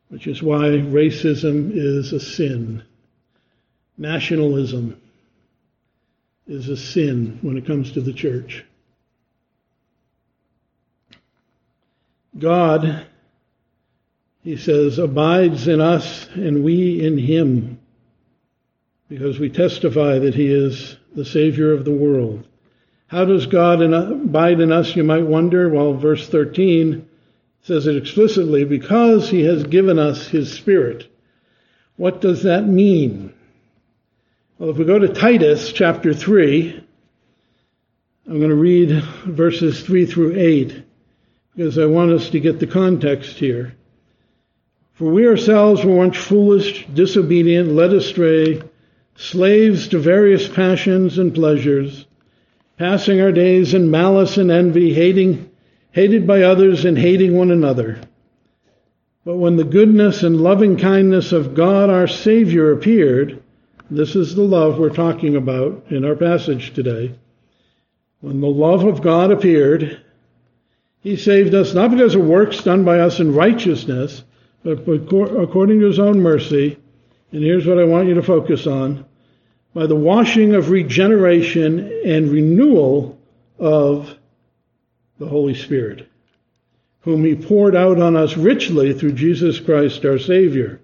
which 0.09 0.27
is 0.27 0.43
why 0.43 0.69
racism 0.69 1.71
is 1.75 2.15
a 2.15 2.21
sin 2.21 2.83
nationalism 3.97 5.01
is 6.47 6.69
a 6.69 6.77
sin 6.77 7.39
when 7.43 7.57
it 7.57 7.67
comes 7.67 7.93
to 7.93 8.01
the 8.01 8.13
church. 8.13 8.65
God, 12.39 13.07
he 14.43 14.57
says, 14.57 14.99
abides 14.99 15.69
in 15.69 15.81
us 15.81 16.29
and 16.35 16.65
we 16.65 17.05
in 17.05 17.17
him 17.17 17.79
because 19.09 19.39
we 19.39 19.49
testify 19.49 20.19
that 20.19 20.35
he 20.35 20.49
is 20.49 20.97
the 21.15 21.25
Savior 21.25 21.73
of 21.73 21.85
the 21.85 21.93
world. 21.93 22.47
How 23.07 23.25
does 23.25 23.47
God 23.47 23.81
abide 23.81 24.61
in 24.61 24.73
us, 24.73 24.97
you 24.97 25.05
might 25.05 25.27
wonder? 25.27 25.69
Well, 25.69 25.95
verse 25.95 26.29
13 26.29 27.09
says 27.63 27.87
it 27.87 27.97
explicitly 27.97 28.65
because 28.65 29.29
he 29.31 29.45
has 29.45 29.65
given 29.65 29.99
us 29.99 30.27
his 30.27 30.53
Spirit. 30.53 31.11
What 31.97 32.21
does 32.21 32.43
that 32.43 32.67
mean? 32.67 33.34
Well, 34.57 34.71
if 34.71 34.77
we 34.77 34.85
go 34.85 35.01
to 35.01 35.09
Titus 35.09 35.73
chapter 35.73 36.15
3, 36.15 36.81
I'm 38.29 38.39
going 38.39 38.51
to 38.51 38.55
read 38.55 39.03
verses 39.27 39.83
3 39.83 40.07
through 40.07 40.39
8 40.39 40.85
because 41.57 41.77
I 41.77 41.87
want 41.87 42.13
us 42.13 42.31
to 42.31 42.39
get 42.39 42.61
the 42.61 42.69
context 42.69 43.37
here. 43.37 43.75
For 44.93 45.11
we 45.11 45.27
ourselves 45.27 45.85
were 45.85 45.97
once 45.97 46.17
foolish, 46.17 46.87
disobedient, 46.87 47.73
led 47.73 47.93
astray, 47.95 48.63
slaves 49.17 49.89
to 49.89 49.99
various 49.99 50.47
passions 50.47 51.19
and 51.19 51.35
pleasures, 51.35 52.07
passing 52.79 53.21
our 53.21 53.33
days 53.33 53.75
in 53.75 53.91
malice 53.91 54.37
and 54.37 54.53
envy, 54.53 54.95
hating, 54.95 55.51
hated 55.91 56.29
by 56.29 56.43
others 56.43 56.85
and 56.85 56.97
hating 56.97 57.37
one 57.37 57.51
another. 57.51 57.99
But 59.25 59.35
when 59.37 59.57
the 59.57 59.65
goodness 59.65 60.23
and 60.23 60.41
loving 60.41 60.77
kindness 60.77 61.33
of 61.33 61.55
God 61.55 61.91
our 61.91 62.07
Savior 62.07 62.71
appeared, 62.71 63.43
this 63.91 64.17
is 64.17 64.35
the 64.35 64.43
love 64.43 64.79
we're 64.79 64.89
talking 64.89 65.37
about 65.37 65.87
in 65.91 66.05
our 66.05 66.17
passage 66.17 66.73
today. 66.73 67.15
When 68.21 68.41
the 68.41 68.47
love 68.47 68.85
of 68.85 69.03
God 69.03 69.31
appeared, 69.31 70.01
He 71.01 71.17
saved 71.17 71.55
us 71.55 71.75
not 71.75 71.91
because 71.91 72.15
of 72.15 72.25
works 72.25 72.63
done 72.63 72.85
by 72.85 73.01
us 73.01 73.21
in 73.21 73.35
righteousness, 73.35 74.25
but 74.63 74.79
according 74.89 75.81
to 75.81 75.87
his 75.87 75.99
own 75.99 76.21
mercy, 76.21 76.79
and 77.33 77.43
here's 77.43 77.67
what 77.67 77.79
I 77.79 77.85
want 77.85 78.09
you 78.09 78.15
to 78.15 78.23
focus 78.23 78.67
on. 78.67 79.05
By 79.75 79.87
the 79.87 79.95
washing 79.95 80.55
of 80.55 80.71
regeneration 80.71 82.01
and 82.05 82.31
renewal 82.31 83.19
of 83.59 84.17
the 85.19 85.27
Holy 85.27 85.55
Spirit, 85.55 86.09
whom 87.01 87.25
he 87.25 87.35
poured 87.35 87.77
out 87.77 88.01
on 88.01 88.17
us 88.17 88.37
richly 88.37 88.95
through 88.95 89.13
Jesus 89.13 89.61
Christ 89.61 90.05
our 90.07 90.19
Savior, 90.19 90.81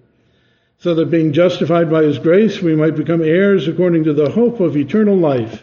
so 0.80 0.94
that 0.94 1.10
being 1.10 1.32
justified 1.32 1.90
by 1.90 2.02
his 2.02 2.18
grace, 2.18 2.60
we 2.60 2.74
might 2.74 2.96
become 2.96 3.22
heirs 3.22 3.68
according 3.68 4.04
to 4.04 4.14
the 4.14 4.30
hope 4.30 4.60
of 4.60 4.76
eternal 4.76 5.16
life. 5.16 5.62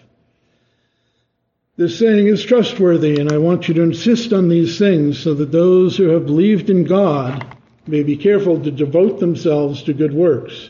This 1.76 1.98
saying 1.98 2.28
is 2.28 2.44
trustworthy, 2.44 3.20
and 3.20 3.32
I 3.32 3.40
want 3.40 3.68
you 3.68 3.74
to 3.76 3.82
insist 3.82 4.32
on 4.32 4.48
these 4.48 4.78
things 4.78 5.20
so 5.20 5.34
that 5.34 5.52
those 5.52 5.98
who 5.98 6.10
have 6.10 6.28
believed 6.28 6.70
in 6.70 6.84
God 6.84 7.58
may 7.88 8.04
be 8.04 8.16
careful 8.16 8.62
to 8.62 8.70
devote 8.70 9.20
themselves 9.20 9.82
to 9.84 9.94
good 9.94 10.14
works. 10.14 10.70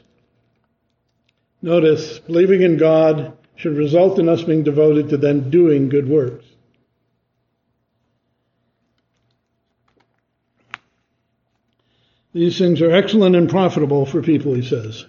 Notice, 1.62 2.20
believing 2.20 2.62
in 2.62 2.78
God 2.78 3.38
should 3.56 3.76
result 3.76 4.18
in 4.18 4.30
us 4.30 4.44
being 4.44 4.64
devoted 4.64 5.10
to 5.10 5.18
then 5.18 5.50
doing 5.50 5.90
good 5.90 6.08
works. 6.08 6.46
These 12.38 12.60
things 12.60 12.84
are 12.84 12.92
excellent 12.92 13.36
and 13.36 13.50
profitable 13.50 14.06
for 14.06 14.22
people, 14.22 14.54
he 14.54 14.62
says. 14.62 15.08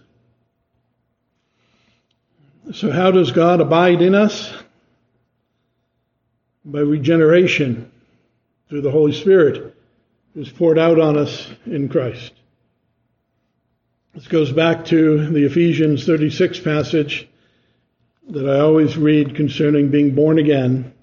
So, 2.72 2.90
how 2.90 3.10
does 3.10 3.32
God 3.32 3.60
abide 3.60 4.00
in 4.00 4.14
us? 4.14 4.50
By 6.64 6.80
regeneration 6.80 7.92
through 8.70 8.80
the 8.80 8.90
Holy 8.90 9.12
Spirit 9.12 9.76
who's 10.32 10.50
poured 10.50 10.78
out 10.78 10.98
on 10.98 11.18
us 11.18 11.50
in 11.66 11.90
Christ. 11.90 12.32
This 14.14 14.26
goes 14.28 14.50
back 14.50 14.86
to 14.86 15.26
the 15.26 15.44
Ephesians 15.44 16.06
36 16.06 16.60
passage 16.60 17.28
that 18.30 18.48
I 18.48 18.60
always 18.60 18.96
read 18.96 19.36
concerning 19.36 19.90
being 19.90 20.14
born 20.14 20.38
again. 20.38 20.94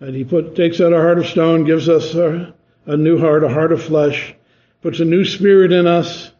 And 0.00 0.12
he 0.12 0.24
put, 0.24 0.56
takes 0.56 0.80
out 0.80 0.92
a 0.92 0.96
heart 0.96 1.20
of 1.20 1.26
stone, 1.26 1.62
gives 1.62 1.88
us 1.88 2.16
a, 2.16 2.52
a 2.86 2.96
new 2.96 3.16
heart, 3.16 3.44
a 3.44 3.48
heart 3.48 3.70
of 3.70 3.80
flesh, 3.80 4.34
puts 4.82 5.00
a 5.00 5.04
new 5.04 5.24
spirit 5.24 5.72
in 5.72 5.86
us. 5.86 6.30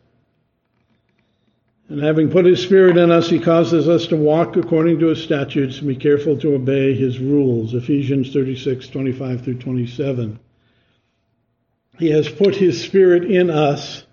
And 1.88 2.02
having 2.02 2.30
put 2.30 2.44
his 2.44 2.62
spirit 2.62 2.96
in 2.96 3.10
us, 3.10 3.28
he 3.28 3.38
causes 3.38 3.88
us 3.88 4.08
to 4.08 4.16
walk 4.16 4.56
according 4.56 4.98
to 5.00 5.06
his 5.06 5.22
statutes 5.22 5.78
and 5.78 5.88
be 5.88 5.96
careful 5.96 6.36
to 6.38 6.54
obey 6.54 6.94
his 6.94 7.18
rules. 7.18 7.74
Ephesians 7.74 8.32
36, 8.32 8.88
25 8.88 9.44
through 9.44 9.58
27. 9.58 10.40
He 11.98 12.10
has 12.10 12.28
put 12.28 12.54
His 12.54 12.82
Spirit 12.82 13.24
in 13.24 13.50
us 13.50 14.04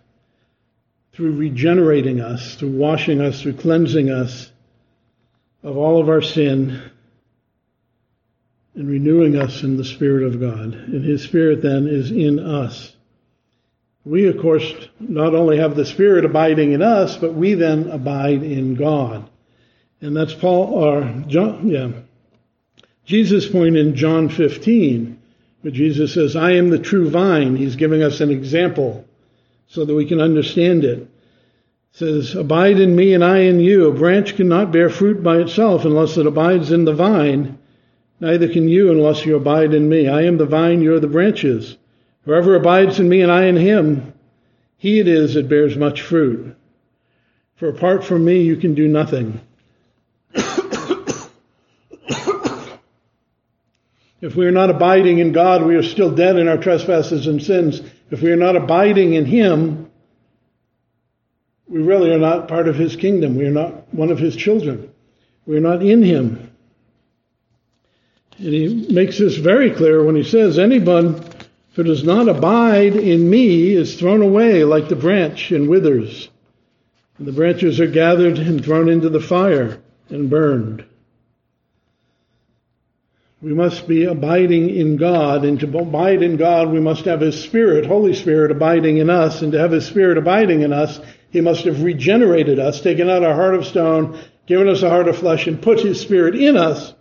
through 1.13 1.35
regenerating 1.35 2.21
us, 2.21 2.55
through 2.55 2.71
washing 2.71 3.21
us, 3.21 3.41
through 3.41 3.53
cleansing 3.53 4.09
us 4.09 4.51
of 5.61 5.77
all 5.77 6.01
of 6.01 6.09
our 6.09 6.21
sin 6.21 6.81
and 8.75 8.89
renewing 8.89 9.37
us 9.37 9.63
in 9.63 9.77
the 9.77 9.85
Spirit 9.85 10.23
of 10.23 10.39
God. 10.39 10.73
And 10.73 11.03
His 11.03 11.23
Spirit 11.23 11.61
then 11.61 11.87
is 11.87 12.11
in 12.11 12.39
us. 12.39 12.92
We, 14.05 14.27
of 14.27 14.39
course, 14.39 14.73
not 14.99 15.33
only 15.33 15.57
have 15.57 15.75
the 15.75 15.85
Spirit 15.85 16.25
abiding 16.25 16.73
in 16.73 16.81
us, 16.81 17.17
but 17.17 17.33
we 17.33 17.53
then 17.53 17.89
abide 17.89 18.43
in 18.43 18.75
God. 18.75 19.29
And 20.01 20.15
that's 20.15 20.33
Paul, 20.33 20.73
or 20.73 21.23
John, 21.27 21.67
yeah, 21.67 21.91
Jesus' 23.05 23.47
point 23.49 23.77
in 23.77 23.95
John 23.95 24.29
15 24.29 25.19
where 25.63 25.71
Jesus 25.71 26.13
says, 26.13 26.35
I 26.35 26.51
am 26.51 26.69
the 26.69 26.77
true 26.77 27.09
vine. 27.09 27.55
He's 27.55 27.77
giving 27.77 28.03
us 28.03 28.19
an 28.19 28.29
example 28.29 29.05
so 29.67 29.85
that 29.85 29.95
we 29.95 30.05
can 30.05 30.19
understand 30.19 30.83
it. 30.83 30.99
it. 30.99 31.07
says, 31.91 32.35
Abide 32.35 32.79
in 32.79 32.95
me 32.95 33.13
and 33.13 33.23
I 33.23 33.39
in 33.39 33.61
you. 33.61 33.87
A 33.87 33.93
branch 33.93 34.35
cannot 34.35 34.73
bear 34.73 34.89
fruit 34.89 35.23
by 35.23 35.37
itself 35.37 35.85
unless 35.85 36.17
it 36.17 36.27
abides 36.27 36.71
in 36.71 36.83
the 36.83 36.93
vine. 36.93 37.57
Neither 38.19 38.49
can 38.49 38.67
you 38.67 38.91
unless 38.91 39.25
you 39.25 39.37
abide 39.37 39.73
in 39.73 39.87
me. 39.87 40.09
I 40.09 40.23
am 40.23 40.37
the 40.37 40.45
vine, 40.45 40.81
you 40.81 40.93
are 40.93 40.99
the 40.99 41.07
branches. 41.07 41.77
Whoever 42.25 42.55
abides 42.55 42.99
in 42.99 43.09
me 43.09 43.21
and 43.21 43.31
I 43.31 43.45
in 43.45 43.57
him, 43.57 44.13
he 44.77 44.99
it 44.99 45.07
is 45.07 45.33
that 45.33 45.49
bears 45.49 45.75
much 45.75 46.01
fruit. 46.01 46.55
For 47.55 47.69
apart 47.69 48.03
from 48.03 48.25
me, 48.25 48.41
you 48.43 48.57
can 48.57 48.75
do 48.75 48.87
nothing. 48.87 49.41
If 54.23 54.37
we 54.37 54.45
are 54.45 54.51
not 54.51 54.69
abiding 54.69 55.19
in 55.19 55.33
God, 55.33 55.65
we 55.65 55.75
are 55.75 55.83
still 55.83 56.09
dead 56.09 56.37
in 56.37 56.47
our 56.47 56.55
trespasses 56.55 57.27
and 57.27 57.43
sins. 57.43 57.81
If 58.09 58.21
we 58.21 58.31
are 58.31 58.37
not 58.37 58.55
abiding 58.55 59.15
in 59.15 59.25
Him, 59.25 59.91
we 61.67 61.81
really 61.81 62.09
are 62.09 62.19
not 62.19 62.47
part 62.47 62.69
of 62.69 62.75
His 62.77 62.95
kingdom. 62.95 63.35
We 63.35 63.45
are 63.45 63.51
not 63.51 63.93
one 63.93 64.11
of 64.11 64.19
His 64.19 64.37
children. 64.37 64.89
We 65.45 65.57
are 65.57 65.59
not 65.59 65.83
in 65.83 66.01
Him. 66.01 66.51
And 68.37 68.53
He 68.53 68.87
makes 68.89 69.17
this 69.17 69.35
very 69.35 69.71
clear 69.71 70.01
when 70.05 70.15
He 70.15 70.23
says, 70.23 70.57
Anyone 70.57 71.21
who 71.73 71.83
does 71.83 72.03
not 72.03 72.27
abide 72.27 72.95
in 72.95 73.29
me 73.29 73.73
is 73.73 73.99
thrown 73.99 74.21
away 74.21 74.63
like 74.63 74.89
the 74.89 74.95
branch 74.95 75.51
and 75.51 75.67
withers. 75.67 76.29
And 77.17 77.27
the 77.27 77.31
branches 77.31 77.79
are 77.79 77.87
gathered 77.87 78.37
and 78.37 78.63
thrown 78.63 78.89
into 78.89 79.09
the 79.09 79.19
fire 79.19 79.81
and 80.09 80.29
burned. 80.29 80.85
We 83.41 83.53
must 83.53 83.87
be 83.89 84.05
abiding 84.05 84.69
in 84.69 84.95
God, 84.95 85.43
and 85.43 85.59
to 85.59 85.77
abide 85.77 86.23
in 86.23 86.37
God, 86.37 86.71
we 86.71 86.79
must 86.79 87.05
have 87.05 87.19
His 87.19 87.43
Spirit, 87.43 87.85
Holy 87.85 88.13
Spirit, 88.13 88.51
abiding 88.51 88.97
in 88.97 89.09
us. 89.09 89.41
And 89.41 89.51
to 89.51 89.59
have 89.59 89.71
His 89.71 89.85
Spirit 89.85 90.17
abiding 90.17 90.61
in 90.61 90.71
us, 90.71 91.01
He 91.29 91.41
must 91.41 91.65
have 91.65 91.83
regenerated 91.83 92.57
us, 92.57 92.79
taken 92.79 93.09
out 93.09 93.23
our 93.23 93.35
heart 93.35 93.55
of 93.55 93.65
stone, 93.65 94.17
given 94.47 94.69
us 94.69 94.81
a 94.81 94.89
heart 94.89 95.09
of 95.09 95.17
flesh, 95.17 95.45
and 95.47 95.61
put 95.61 95.81
His 95.81 95.99
Spirit 95.99 96.35
in 96.35 96.55
us 96.55 96.93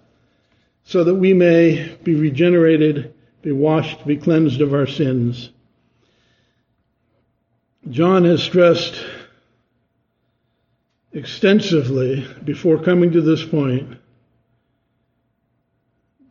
so 0.84 1.04
that 1.04 1.14
we 1.14 1.32
may 1.32 1.96
be 2.02 2.16
regenerated, 2.16 3.14
be 3.42 3.52
washed, 3.52 4.06
be 4.06 4.16
cleansed 4.16 4.60
of 4.60 4.72
our 4.72 4.86
sins. 4.86 5.50
John 7.90 8.24
has 8.24 8.42
stressed 8.42 8.94
extensively 11.12 12.26
before 12.44 12.82
coming 12.82 13.12
to 13.12 13.20
this 13.20 13.44
point 13.44 13.98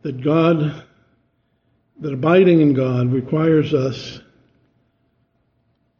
that 0.00 0.22
God, 0.22 0.84
that 2.00 2.12
abiding 2.12 2.60
in 2.60 2.72
God 2.72 3.12
requires 3.12 3.74
us 3.74 4.20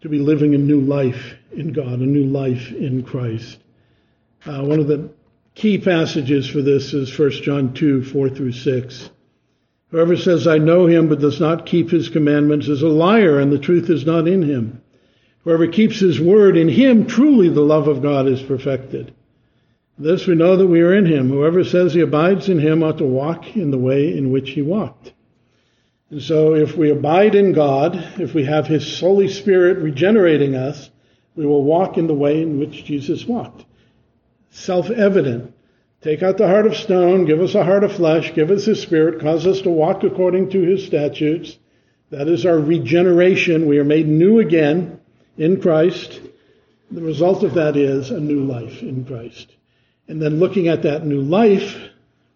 to 0.00 0.08
be 0.08 0.18
living 0.18 0.54
a 0.54 0.58
new 0.58 0.80
life 0.80 1.34
in 1.52 1.72
God, 1.72 2.00
a 2.00 2.06
new 2.06 2.24
life 2.24 2.72
in 2.72 3.04
Christ. 3.04 3.58
Uh, 4.44 4.62
one 4.62 4.80
of 4.80 4.88
the 4.88 5.10
key 5.54 5.78
passages 5.78 6.48
for 6.48 6.62
this 6.62 6.94
is 6.94 7.16
1 7.16 7.30
John 7.42 7.74
2, 7.74 8.02
4 8.04 8.30
through 8.30 8.52
6. 8.52 9.10
Whoever 9.93 10.16
says, 10.16 10.47
I 10.47 10.57
know 10.57 10.86
him, 10.86 11.09
but 11.09 11.20
does 11.20 11.38
not 11.38 11.66
keep 11.66 11.90
his 11.90 12.09
commandments 12.09 12.66
is 12.66 12.80
a 12.80 12.88
liar, 12.88 13.38
and 13.38 13.53
the 13.53 13.59
truth 13.59 13.90
is 13.90 14.07
not 14.07 14.26
in 14.26 14.43
him. 14.43 14.80
Whoever 15.45 15.66
keeps 15.66 16.01
his 16.01 16.18
word, 16.18 16.57
in 16.57 16.68
him 16.68 17.07
truly 17.07 17.51
the 17.51 17.61
love 17.61 17.88
of 17.88 18.01
God 18.01 18.26
is 18.26 18.43
perfected. 18.43 19.12
This 19.99 20.26
we 20.26 20.34
know 20.34 20.57
that 20.57 20.66
we 20.66 20.80
are 20.80 20.95
in 20.95 21.05
him. 21.05 21.28
Whoever 21.28 21.62
says 21.62 21.93
he 21.93 22.01
abides 22.01 22.49
in 22.49 22.59
him 22.59 22.82
ought 22.82 22.99
to 22.99 23.05
walk 23.05 23.55
in 23.55 23.70
the 23.70 23.78
way 23.78 24.16
in 24.16 24.32
which 24.32 24.51
he 24.51 24.62
walked. 24.62 25.12
And 26.11 26.22
so 26.22 26.55
if 26.55 26.74
we 26.74 26.90
abide 26.90 27.34
in 27.34 27.53
God, 27.53 27.97
if 28.18 28.32
we 28.32 28.45
have 28.45 28.66
his 28.66 28.99
Holy 28.99 29.28
Spirit 29.28 29.78
regenerating 29.78 30.55
us, 30.55 30.90
we 31.36 31.45
will 31.45 31.64
walk 31.64 31.99
in 31.99 32.07
the 32.07 32.14
way 32.14 32.40
in 32.40 32.59
which 32.59 32.84
Jesus 32.84 33.26
walked. 33.26 33.66
Self-evident. 34.51 35.53
Take 36.03 36.24
out 36.24 36.36
the 36.36 36.48
heart 36.48 36.66
of 36.66 36.76
stone, 36.76 37.26
give 37.26 37.40
us 37.40 37.55
a 37.55 37.62
heart 37.62 37.84
of 37.84 37.92
flesh, 37.92 38.34
give 38.34 38.50
us 38.50 38.64
his 38.64 38.82
spirit, 38.82 39.20
cause 39.20 39.46
us 39.46 39.61
to 39.61 39.70
walk 39.70 40.03
according 40.03 40.50
to 40.50 40.61
his 40.61 40.84
statutes. 40.84 41.57
That 42.11 42.26
is 42.26 42.44
our 42.44 42.59
regeneration. 42.59 43.68
We 43.68 43.78
are 43.78 43.84
made 43.84 44.09
new 44.09 44.40
again 44.40 45.00
in 45.38 45.61
Christ. 45.61 46.20
The 46.90 47.03
result 47.03 47.44
of 47.44 47.55
that 47.55 47.76
is 47.76 48.11
a 48.11 48.18
new 48.18 48.44
life 48.44 48.82
in 48.82 49.05
Christ. 49.05 49.55
And 50.09 50.20
then 50.20 50.40
looking 50.40 50.66
at 50.66 50.82
that 50.82 51.07
new 51.07 51.22
life, 51.22 51.78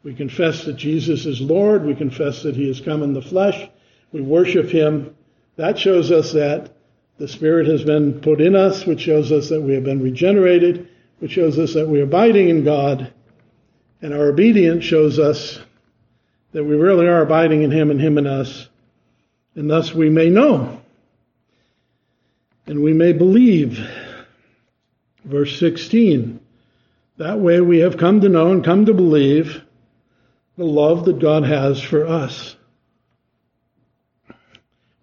we 0.05 0.15
confess 0.15 0.65
that 0.65 0.77
Jesus 0.77 1.27
is 1.27 1.41
Lord. 1.41 1.85
We 1.85 1.97
confess 1.97 2.45
that 2.45 2.55
He 2.55 2.69
has 2.69 2.81
come 2.81 3.03
in 3.03 3.15
the 3.15 3.21
flesh. 3.21 3.69
We 4.13 4.23
worship 4.23 4.71
Him. 4.71 5.17
That 5.57 5.77
shows 5.77 6.13
us 6.13 6.33
that 6.33 6.71
the 7.19 7.27
Spirit 7.27 7.67
has 7.67 7.83
been 7.83 8.21
put 8.21 8.41
in 8.41 8.55
us, 8.55 8.87
which 8.87 9.01
shows 9.01 9.33
us 9.33 9.49
that 9.49 9.61
we 9.61 9.75
have 9.75 9.85
been 9.85 10.03
regenerated, 10.03 10.89
which 11.19 11.33
shows 11.33 11.59
us 11.59 11.75
that 11.75 11.89
we 11.89 12.01
are 12.01 12.05
abiding 12.05 12.49
in 12.49 12.63
God. 12.63 13.13
And 14.03 14.13
our 14.13 14.29
obedience 14.29 14.85
shows 14.85 15.19
us 15.19 15.59
that 16.53 16.65
we 16.65 16.77
really 16.77 17.07
are 17.07 17.23
abiding 17.23 17.63
in 17.63 17.71
Him 17.71 17.91
and 17.91 18.01
Him 18.01 18.19
in 18.19 18.27
us. 18.27 18.69
And 19.55 19.71
thus 19.71 19.95
we 19.95 20.11
may 20.11 20.29
know. 20.29 20.81
And 22.67 22.83
we 22.83 22.93
may 22.93 23.13
believe. 23.13 23.79
Verse 25.25 25.59
16. 25.59 26.41
That 27.19 27.41
way 27.41 27.61
we 27.61 27.79
have 27.79 27.97
come 27.97 28.21
to 28.21 28.29
know 28.29 28.53
and 28.53 28.65
come 28.65 28.87
to 28.87 28.95
believe 28.95 29.63
the 30.57 30.65
love 30.65 31.05
that 31.07 31.19
God 31.19 31.45
has 31.45 31.83
for 31.83 32.07
us. 32.07 32.57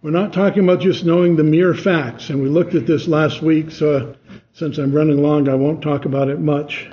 We're 0.01 0.11
not 0.11 0.33
talking 0.33 0.63
about 0.63 0.81
just 0.81 1.05
knowing 1.05 1.35
the 1.35 1.43
mere 1.43 1.73
facts, 1.73 2.29
and 2.29 2.41
we 2.41 2.49
looked 2.49 2.75
at 2.75 2.85
this 2.85 3.07
last 3.07 3.41
week, 3.41 3.71
so 3.71 4.15
since 4.51 4.77
I'm 4.77 4.93
running 4.93 5.23
long, 5.23 5.47
I 5.47 5.55
won't 5.55 5.81
talk 5.81 6.03
about 6.03 6.27
it 6.27 6.39
much. 6.39 6.89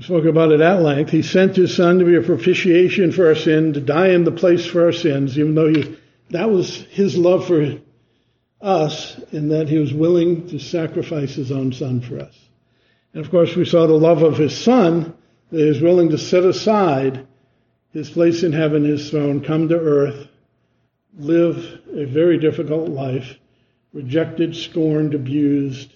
Spoke 0.00 0.24
about 0.24 0.52
it 0.52 0.60
at 0.60 0.80
length. 0.80 1.10
He 1.10 1.20
sent 1.20 1.56
his 1.56 1.76
son 1.76 1.98
to 1.98 2.06
be 2.06 2.16
a 2.16 2.22
propitiation 2.22 3.12
for 3.12 3.26
our 3.26 3.34
sin, 3.34 3.74
to 3.74 3.80
die 3.80 4.08
in 4.08 4.24
the 4.24 4.32
place 4.32 4.64
for 4.64 4.84
our 4.84 4.92
sins, 4.92 5.38
even 5.38 5.54
though 5.54 5.68
he, 5.68 5.96
that 6.30 6.50
was 6.50 6.74
his 6.84 7.18
love 7.18 7.46
for 7.46 7.78
us, 8.62 9.18
in 9.30 9.48
that 9.48 9.68
he 9.68 9.78
was 9.78 9.92
willing 9.92 10.48
to 10.48 10.58
sacrifice 10.58 11.34
his 11.34 11.52
own 11.52 11.72
son 11.72 12.00
for 12.00 12.18
us. 12.18 12.48
And 13.12 13.24
of 13.24 13.30
course, 13.30 13.54
we 13.54 13.64
saw 13.66 13.86
the 13.86 13.92
love 13.92 14.22
of 14.22 14.38
his 14.38 14.56
son, 14.56 15.14
that 15.50 15.60
he 15.60 15.68
was 15.68 15.82
willing 15.82 16.10
to 16.10 16.18
set 16.18 16.44
aside 16.44 17.26
his 17.92 18.08
place 18.08 18.42
in 18.42 18.52
heaven, 18.52 18.84
his 18.84 19.10
throne, 19.10 19.42
come 19.42 19.68
to 19.68 19.78
earth, 19.78 20.28
live 21.18 21.80
a 21.94 22.06
very 22.06 22.38
difficult 22.38 22.88
life, 22.88 23.36
rejected, 23.92 24.56
scorned, 24.56 25.14
abused, 25.14 25.92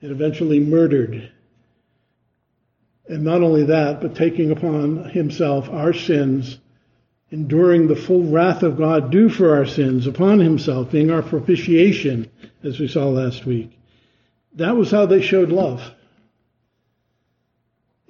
and 0.00 0.10
eventually 0.10 0.58
murdered. 0.58 1.30
And 3.08 3.24
not 3.24 3.42
only 3.42 3.64
that, 3.64 4.00
but 4.00 4.14
taking 4.14 4.50
upon 4.50 5.04
himself 5.10 5.68
our 5.70 5.94
sins, 5.94 6.58
enduring 7.30 7.88
the 7.88 7.96
full 7.96 8.24
wrath 8.24 8.62
of 8.62 8.76
God 8.76 9.10
due 9.10 9.28
for 9.28 9.56
our 9.56 9.66
sins 9.66 10.06
upon 10.06 10.40
himself, 10.40 10.90
being 10.90 11.10
our 11.10 11.22
propitiation, 11.22 12.30
as 12.62 12.78
we 12.78 12.86
saw 12.86 13.08
last 13.08 13.46
week. 13.46 13.78
That 14.54 14.76
was 14.76 14.90
how 14.90 15.06
they 15.06 15.22
showed 15.22 15.50
love. 15.50 15.82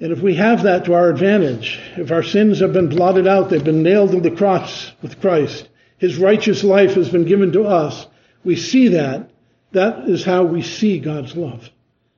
And 0.01 0.13
if 0.13 0.21
we 0.21 0.35
have 0.35 0.63
that 0.63 0.85
to 0.85 0.95
our 0.95 1.09
advantage, 1.09 1.81
if 1.97 2.13
our 2.13 2.23
sins 2.23 2.61
have 2.61 2.73
been 2.73 2.89
blotted 2.89 3.27
out, 3.27 3.51
they've 3.51 3.63
been 3.63 3.83
nailed 3.83 4.13
to 4.13 4.21
the 4.21 4.31
cross 4.31 4.93
with 5.03 5.21
Christ, 5.21 5.69
his 5.99 6.17
righteous 6.17 6.63
life 6.63 6.95
has 6.95 7.09
been 7.09 7.25
given 7.25 7.53
to 7.53 7.65
us. 7.65 8.07
We 8.45 8.57
see 8.57 8.89
that. 8.89 9.31
That 9.73 10.09
is 10.09 10.25
how 10.25 10.45
we 10.45 10.63
see 10.63 10.99
God's 10.99 11.37
love. 11.37 11.69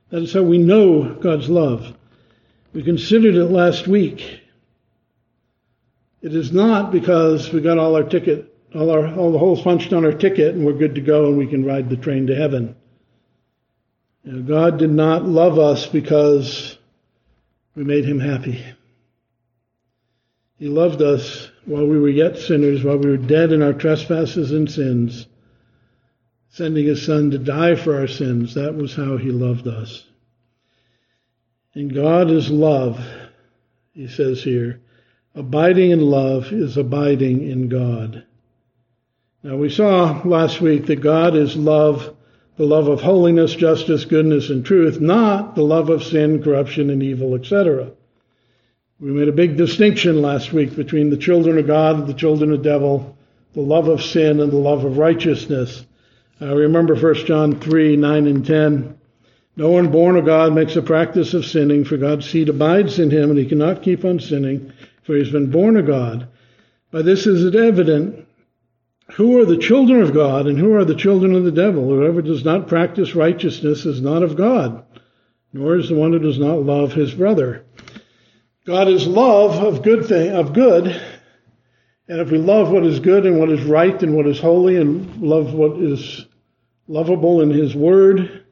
That 0.09 0.21
is 0.21 0.33
how 0.33 0.43
we 0.43 0.59
know 0.59 1.15
God's 1.15 1.49
love. 1.49 1.95
We 2.73 2.83
considered 2.83 3.35
it 3.35 3.45
last 3.45 3.87
week. 3.87 4.41
It 6.21 6.35
is 6.35 6.51
not 6.51 6.91
because 6.91 7.51
we 7.51 7.61
got 7.61 7.77
all 7.77 7.95
our 7.95 8.03
ticket, 8.03 8.55
all 8.73 8.91
our, 8.91 9.13
all 9.15 9.31
the 9.31 9.39
holes 9.39 9.61
punched 9.61 9.91
on 9.91 10.05
our 10.05 10.13
ticket 10.13 10.55
and 10.55 10.65
we're 10.65 10.73
good 10.73 10.95
to 10.95 11.01
go 11.01 11.27
and 11.27 11.37
we 11.37 11.47
can 11.47 11.65
ride 11.65 11.89
the 11.89 11.97
train 11.97 12.27
to 12.27 12.35
heaven. 12.35 12.75
You 14.23 14.33
know, 14.33 14.41
God 14.43 14.77
did 14.77 14.91
not 14.91 15.25
love 15.25 15.57
us 15.57 15.85
because 15.87 16.77
we 17.75 17.83
made 17.83 18.05
him 18.05 18.19
happy. 18.19 18.63
He 20.57 20.67
loved 20.67 21.01
us 21.01 21.49
while 21.65 21.87
we 21.87 21.99
were 21.99 22.09
yet 22.09 22.37
sinners, 22.37 22.83
while 22.83 22.97
we 22.97 23.09
were 23.09 23.17
dead 23.17 23.51
in 23.51 23.63
our 23.63 23.73
trespasses 23.73 24.51
and 24.51 24.69
sins, 24.69 25.25
sending 26.49 26.85
his 26.85 27.03
son 27.03 27.31
to 27.31 27.39
die 27.39 27.73
for 27.73 27.97
our 27.97 28.07
sins. 28.07 28.53
That 28.53 28.75
was 28.75 28.95
how 28.95 29.17
he 29.17 29.31
loved 29.31 29.67
us. 29.67 30.05
And 31.73 31.93
God 31.93 32.29
is 32.29 32.49
love, 32.49 32.99
he 33.93 34.07
says 34.07 34.43
here. 34.43 34.81
Abiding 35.35 35.91
in 35.91 36.01
love 36.01 36.51
is 36.51 36.75
abiding 36.75 37.49
in 37.49 37.69
God. 37.69 38.25
Now 39.43 39.55
we 39.55 39.69
saw 39.69 40.21
last 40.25 40.59
week 40.59 40.87
that 40.87 41.01
God 41.01 41.35
is 41.35 41.55
love, 41.55 42.13
the 42.57 42.65
love 42.65 42.89
of 42.89 43.01
holiness, 43.01 43.55
justice, 43.55 44.03
goodness, 44.03 44.49
and 44.49 44.65
truth, 44.65 44.99
not 44.99 45.55
the 45.55 45.63
love 45.63 45.89
of 45.89 46.03
sin, 46.03 46.43
corruption, 46.43 46.89
and 46.89 47.01
evil, 47.01 47.35
etc. 47.35 47.91
We 48.99 49.11
made 49.11 49.29
a 49.29 49.33
big 49.33 49.55
distinction 49.55 50.21
last 50.21 50.51
week 50.51 50.75
between 50.75 51.09
the 51.09 51.17
children 51.17 51.57
of 51.57 51.67
God 51.67 51.99
and 51.99 52.07
the 52.07 52.13
children 52.13 52.51
of 52.51 52.61
devil, 52.61 53.17
the 53.53 53.61
love 53.61 53.87
of 53.87 54.03
sin 54.03 54.41
and 54.41 54.51
the 54.51 54.57
love 54.57 54.83
of 54.83 54.97
righteousness. 54.97 55.85
I 56.41 56.51
remember 56.51 56.95
1 56.95 57.25
John 57.25 57.59
3, 57.59 57.95
9 57.95 58.27
and 58.27 58.45
10. 58.45 58.97
No 59.55 59.69
one 59.71 59.91
born 59.91 60.15
of 60.15 60.25
God 60.25 60.53
makes 60.53 60.75
a 60.75 60.81
practice 60.81 61.33
of 61.33 61.45
sinning, 61.45 61.83
for 61.83 61.97
God's 61.97 62.29
seed 62.29 62.49
abides 62.49 62.99
in 62.99 63.11
him, 63.11 63.29
and 63.29 63.39
he 63.39 63.45
cannot 63.45 63.83
keep 63.83 64.05
on 64.05 64.19
sinning, 64.19 64.71
for 65.03 65.13
he 65.13 65.19
has 65.19 65.31
been 65.31 65.51
born 65.51 65.75
of 65.75 65.85
God. 65.85 66.27
By 66.91 67.01
this 67.01 67.27
is 67.27 67.43
it 67.43 67.55
evident 67.55 68.27
who 69.13 69.39
are 69.41 69.45
the 69.45 69.57
children 69.57 70.01
of 70.01 70.13
God 70.13 70.47
and 70.47 70.57
who 70.57 70.73
are 70.75 70.85
the 70.85 70.95
children 70.95 71.35
of 71.35 71.43
the 71.43 71.51
devil. 71.51 71.83
Whoever 71.89 72.21
does 72.21 72.45
not 72.45 72.67
practice 72.67 73.13
righteousness 73.13 73.85
is 73.85 74.01
not 74.01 74.23
of 74.23 74.37
God, 74.37 74.85
nor 75.51 75.75
is 75.75 75.89
the 75.89 75.95
one 75.95 76.13
who 76.13 76.19
does 76.19 76.39
not 76.39 76.63
love 76.63 76.93
his 76.93 77.13
brother. 77.13 77.65
God 78.65 78.87
is 78.87 79.05
love 79.05 79.61
of 79.61 79.83
good 79.83 80.05
thing 80.05 80.31
of 80.31 80.53
good. 80.53 80.87
And 82.07 82.19
if 82.21 82.31
we 82.31 82.37
love 82.37 82.71
what 82.71 82.85
is 82.85 82.99
good 82.99 83.25
and 83.25 83.37
what 83.37 83.49
is 83.49 83.63
right 83.63 84.01
and 84.01 84.15
what 84.15 84.27
is 84.27 84.39
holy 84.39 84.77
and 84.77 85.21
love 85.21 85.53
what 85.53 85.77
is 85.81 86.25
lovable 86.87 87.41
in 87.41 87.49
his 87.49 87.75
word 87.75 88.45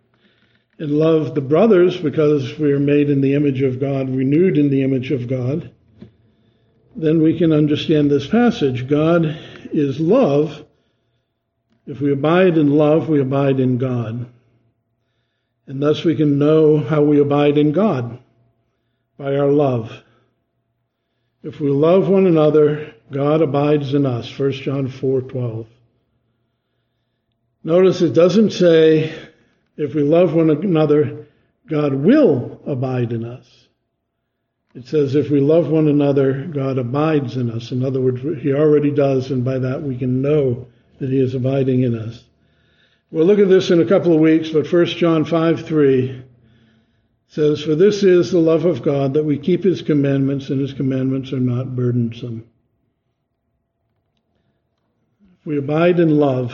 and 0.79 0.91
love 0.91 1.35
the 1.35 1.41
brothers 1.41 1.97
because 1.97 2.57
we 2.57 2.71
are 2.71 2.79
made 2.79 3.09
in 3.09 3.19
the 3.19 3.35
image 3.35 3.61
of 3.61 3.79
God, 3.79 4.09
renewed 4.09 4.57
in 4.57 4.69
the 4.69 4.81
image 4.81 5.11
of 5.11 5.27
God, 5.27 5.69
then 6.95 7.21
we 7.21 7.37
can 7.37 7.51
understand 7.51 8.09
this 8.09 8.27
passage. 8.27 8.87
God 8.87 9.37
is 9.71 9.99
love. 9.99 10.65
If 11.85 11.99
we 11.99 12.13
abide 12.13 12.57
in 12.57 12.71
love, 12.71 13.09
we 13.09 13.19
abide 13.19 13.59
in 13.59 13.77
God. 13.77 14.27
And 15.67 15.83
thus 15.83 16.03
we 16.03 16.15
can 16.15 16.39
know 16.39 16.79
how 16.79 17.03
we 17.03 17.19
abide 17.19 17.57
in 17.57 17.73
God 17.73 18.19
by 19.17 19.35
our 19.35 19.51
love. 19.51 19.91
If 21.43 21.59
we 21.59 21.69
love 21.69 22.07
one 22.07 22.25
another, 22.25 22.95
God 23.11 23.41
abides 23.41 23.93
in 23.93 24.05
us. 24.05 24.29
1 24.37 24.51
John 24.53 24.87
4:12. 24.87 25.67
Notice 27.63 28.01
it 28.01 28.13
doesn't 28.13 28.51
say 28.51 29.13
if 29.79 29.95
we 29.95 30.03
love 30.03 30.33
one 30.33 30.49
another, 30.49 31.25
God 31.69 31.93
will 31.93 32.59
abide 32.65 33.13
in 33.13 33.23
us. 33.23 33.67
It 34.75 34.85
says 34.85 35.15
if 35.15 35.29
we 35.29 35.39
love 35.39 35.69
one 35.69 35.87
another, 35.87 36.45
God 36.45 36.77
abides 36.77 37.37
in 37.37 37.49
us. 37.49 37.71
In 37.71 37.85
other 37.85 38.01
words, 38.01 38.21
he 38.41 38.53
already 38.53 38.91
does, 38.91 39.31
and 39.31 39.43
by 39.45 39.57
that 39.57 39.81
we 39.81 39.97
can 39.97 40.21
know 40.21 40.67
that 40.99 41.09
he 41.09 41.19
is 41.19 41.33
abiding 41.33 41.83
in 41.83 41.97
us. 41.97 42.25
We'll 43.09 43.25
look 43.25 43.39
at 43.39 43.47
this 43.47 43.71
in 43.71 43.81
a 43.81 43.85
couple 43.85 44.13
of 44.13 44.19
weeks, 44.19 44.49
but 44.49 44.71
1 44.71 44.85
John 44.87 45.23
5 45.23 45.65
3 45.65 46.23
says, 47.29 47.63
For 47.63 47.73
this 47.73 48.03
is 48.03 48.31
the 48.31 48.39
love 48.39 48.65
of 48.65 48.83
God, 48.83 49.13
that 49.13 49.23
we 49.23 49.39
keep 49.39 49.63
his 49.63 49.81
commandments, 49.81 50.49
and 50.49 50.59
his 50.59 50.73
commandments 50.73 51.31
are 51.31 51.39
not 51.39 51.73
burdensome. 51.73 52.45
If 55.39 55.45
we 55.45 55.57
abide 55.57 56.01
in 56.01 56.19
love, 56.19 56.53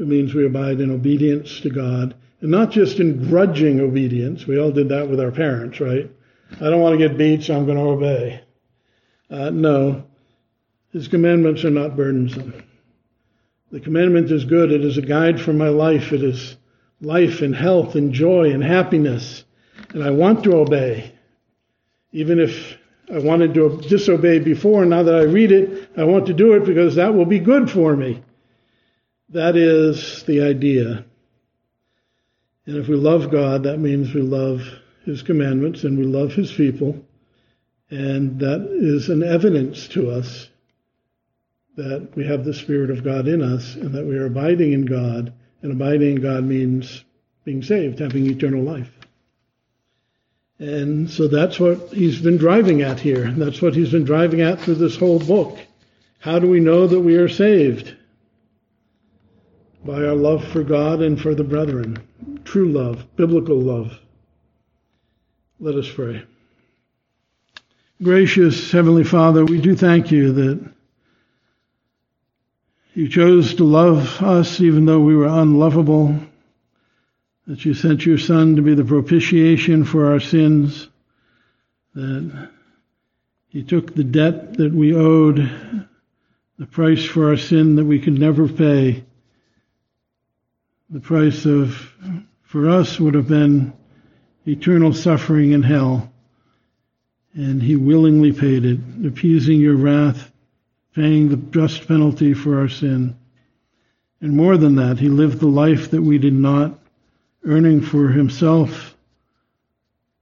it 0.00 0.08
means 0.08 0.32
we 0.32 0.46
abide 0.46 0.80
in 0.80 0.90
obedience 0.90 1.60
to 1.60 1.68
God, 1.68 2.14
and 2.40 2.50
not 2.50 2.70
just 2.70 3.00
in 3.00 3.28
grudging 3.28 3.80
obedience. 3.80 4.46
We 4.46 4.58
all 4.58 4.72
did 4.72 4.88
that 4.88 5.10
with 5.10 5.20
our 5.20 5.30
parents, 5.30 5.78
right? 5.78 6.10
I 6.52 6.70
don't 6.70 6.80
want 6.80 6.98
to 6.98 7.08
get 7.08 7.18
beat, 7.18 7.42
so 7.42 7.54
I'm 7.54 7.66
going 7.66 7.76
to 7.76 7.84
obey. 7.84 8.40
Uh, 9.30 9.50
no, 9.50 10.04
his 10.94 11.06
commandments 11.06 11.66
are 11.66 11.70
not 11.70 11.96
burdensome. 11.96 12.64
The 13.72 13.80
commandment 13.80 14.30
is 14.30 14.46
good. 14.46 14.72
It 14.72 14.86
is 14.86 14.96
a 14.96 15.02
guide 15.02 15.38
for 15.38 15.52
my 15.52 15.68
life. 15.68 16.14
It 16.14 16.24
is 16.24 16.56
life 17.02 17.42
and 17.42 17.54
health 17.54 17.94
and 17.94 18.14
joy 18.14 18.52
and 18.52 18.64
happiness. 18.64 19.44
And 19.90 20.02
I 20.02 20.10
want 20.12 20.44
to 20.44 20.56
obey. 20.56 21.12
Even 22.12 22.40
if 22.40 22.78
I 23.12 23.18
wanted 23.18 23.52
to 23.52 23.82
disobey 23.86 24.38
before, 24.38 24.86
now 24.86 25.02
that 25.02 25.14
I 25.14 25.24
read 25.24 25.52
it, 25.52 25.90
I 25.94 26.04
want 26.04 26.26
to 26.28 26.32
do 26.32 26.54
it 26.54 26.64
because 26.64 26.94
that 26.94 27.14
will 27.14 27.26
be 27.26 27.38
good 27.38 27.70
for 27.70 27.94
me. 27.94 28.22
That 29.30 29.56
is 29.56 30.24
the 30.24 30.42
idea. 30.42 31.04
And 32.66 32.76
if 32.76 32.88
we 32.88 32.96
love 32.96 33.30
God, 33.30 33.62
that 33.62 33.78
means 33.78 34.12
we 34.12 34.22
love 34.22 34.62
His 35.04 35.22
commandments 35.22 35.84
and 35.84 35.98
we 35.98 36.04
love 36.04 36.32
His 36.32 36.52
people. 36.52 37.04
And 37.90 38.40
that 38.40 38.68
is 38.70 39.08
an 39.08 39.22
evidence 39.22 39.88
to 39.88 40.10
us 40.10 40.48
that 41.76 42.10
we 42.14 42.26
have 42.26 42.44
the 42.44 42.54
Spirit 42.54 42.90
of 42.90 43.04
God 43.04 43.26
in 43.26 43.42
us 43.42 43.74
and 43.76 43.94
that 43.94 44.04
we 44.04 44.16
are 44.16 44.26
abiding 44.26 44.72
in 44.72 44.84
God 44.84 45.32
and 45.62 45.72
abiding 45.72 46.16
in 46.16 46.22
God 46.22 46.44
means 46.44 47.04
being 47.44 47.62
saved, 47.62 48.00
having 48.00 48.26
eternal 48.26 48.62
life. 48.62 48.90
And 50.58 51.08
so 51.08 51.26
that's 51.26 51.58
what 51.58 51.88
he's 51.88 52.20
been 52.20 52.36
driving 52.36 52.82
at 52.82 53.00
here. 53.00 53.30
That's 53.30 53.62
what 53.62 53.74
he's 53.74 53.92
been 53.92 54.04
driving 54.04 54.42
at 54.42 54.60
through 54.60 54.74
this 54.74 54.96
whole 54.96 55.18
book. 55.18 55.58
How 56.18 56.38
do 56.38 56.48
we 56.48 56.60
know 56.60 56.86
that 56.86 57.00
we 57.00 57.16
are 57.16 57.28
saved? 57.28 57.96
By 59.84 60.04
our 60.04 60.14
love 60.14 60.44
for 60.44 60.62
God 60.62 61.00
and 61.00 61.20
for 61.20 61.34
the 61.34 61.44
brethren. 61.44 61.96
True 62.44 62.70
love, 62.70 63.06
biblical 63.16 63.58
love. 63.58 63.98
Let 65.58 65.74
us 65.74 65.90
pray. 65.90 66.22
Gracious 68.02 68.70
Heavenly 68.70 69.04
Father, 69.04 69.44
we 69.44 69.60
do 69.60 69.76
thank 69.76 70.10
you 70.10 70.32
that 70.32 70.72
you 72.94 73.08
chose 73.08 73.54
to 73.54 73.64
love 73.64 74.22
us 74.22 74.60
even 74.60 74.84
though 74.84 75.00
we 75.00 75.14
were 75.16 75.26
unlovable, 75.26 76.14
that 77.46 77.64
you 77.64 77.74
sent 77.74 78.04
your 78.04 78.18
Son 78.18 78.56
to 78.56 78.62
be 78.62 78.74
the 78.74 78.84
propitiation 78.84 79.84
for 79.84 80.12
our 80.12 80.20
sins, 80.20 80.88
that 81.94 82.50
he 83.48 83.62
took 83.62 83.94
the 83.94 84.04
debt 84.04 84.54
that 84.54 84.72
we 84.72 84.94
owed, 84.94 85.38
the 86.58 86.66
price 86.66 87.04
for 87.04 87.28
our 87.28 87.36
sin 87.36 87.76
that 87.76 87.84
we 87.84 88.00
could 88.00 88.18
never 88.18 88.48
pay. 88.48 89.04
The 90.90 91.00
price 91.00 91.46
of, 91.46 91.74
for 92.42 92.68
us, 92.68 92.98
would 92.98 93.14
have 93.14 93.28
been 93.28 93.72
eternal 94.46 94.92
suffering 94.92 95.52
in 95.52 95.62
hell. 95.62 96.12
And 97.32 97.62
he 97.62 97.76
willingly 97.76 98.32
paid 98.32 98.64
it, 98.64 98.80
appeasing 99.06 99.60
your 99.60 99.76
wrath, 99.76 100.32
paying 100.94 101.28
the 101.28 101.36
just 101.36 101.86
penalty 101.86 102.34
for 102.34 102.58
our 102.58 102.68
sin. 102.68 103.16
And 104.20 104.36
more 104.36 104.56
than 104.56 104.74
that, 104.76 104.98
he 104.98 105.08
lived 105.08 105.38
the 105.38 105.46
life 105.46 105.92
that 105.92 106.02
we 106.02 106.18
did 106.18 106.34
not, 106.34 106.78
earning 107.44 107.80
for 107.80 108.08
himself 108.08 108.96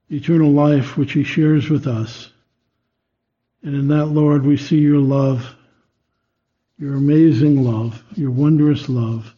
eternal 0.09 0.51
life 0.51 0.97
which 0.97 1.13
he 1.13 1.23
shares 1.23 1.69
with 1.69 1.87
us. 1.87 2.31
And 3.63 3.75
in 3.75 3.87
that, 3.89 4.05
Lord, 4.05 4.45
we 4.45 4.57
see 4.57 4.79
your 4.79 4.99
love, 4.99 5.55
your 6.77 6.95
amazing 6.95 7.63
love, 7.63 8.03
your 8.15 8.31
wondrous 8.31 8.87
love, 8.87 9.35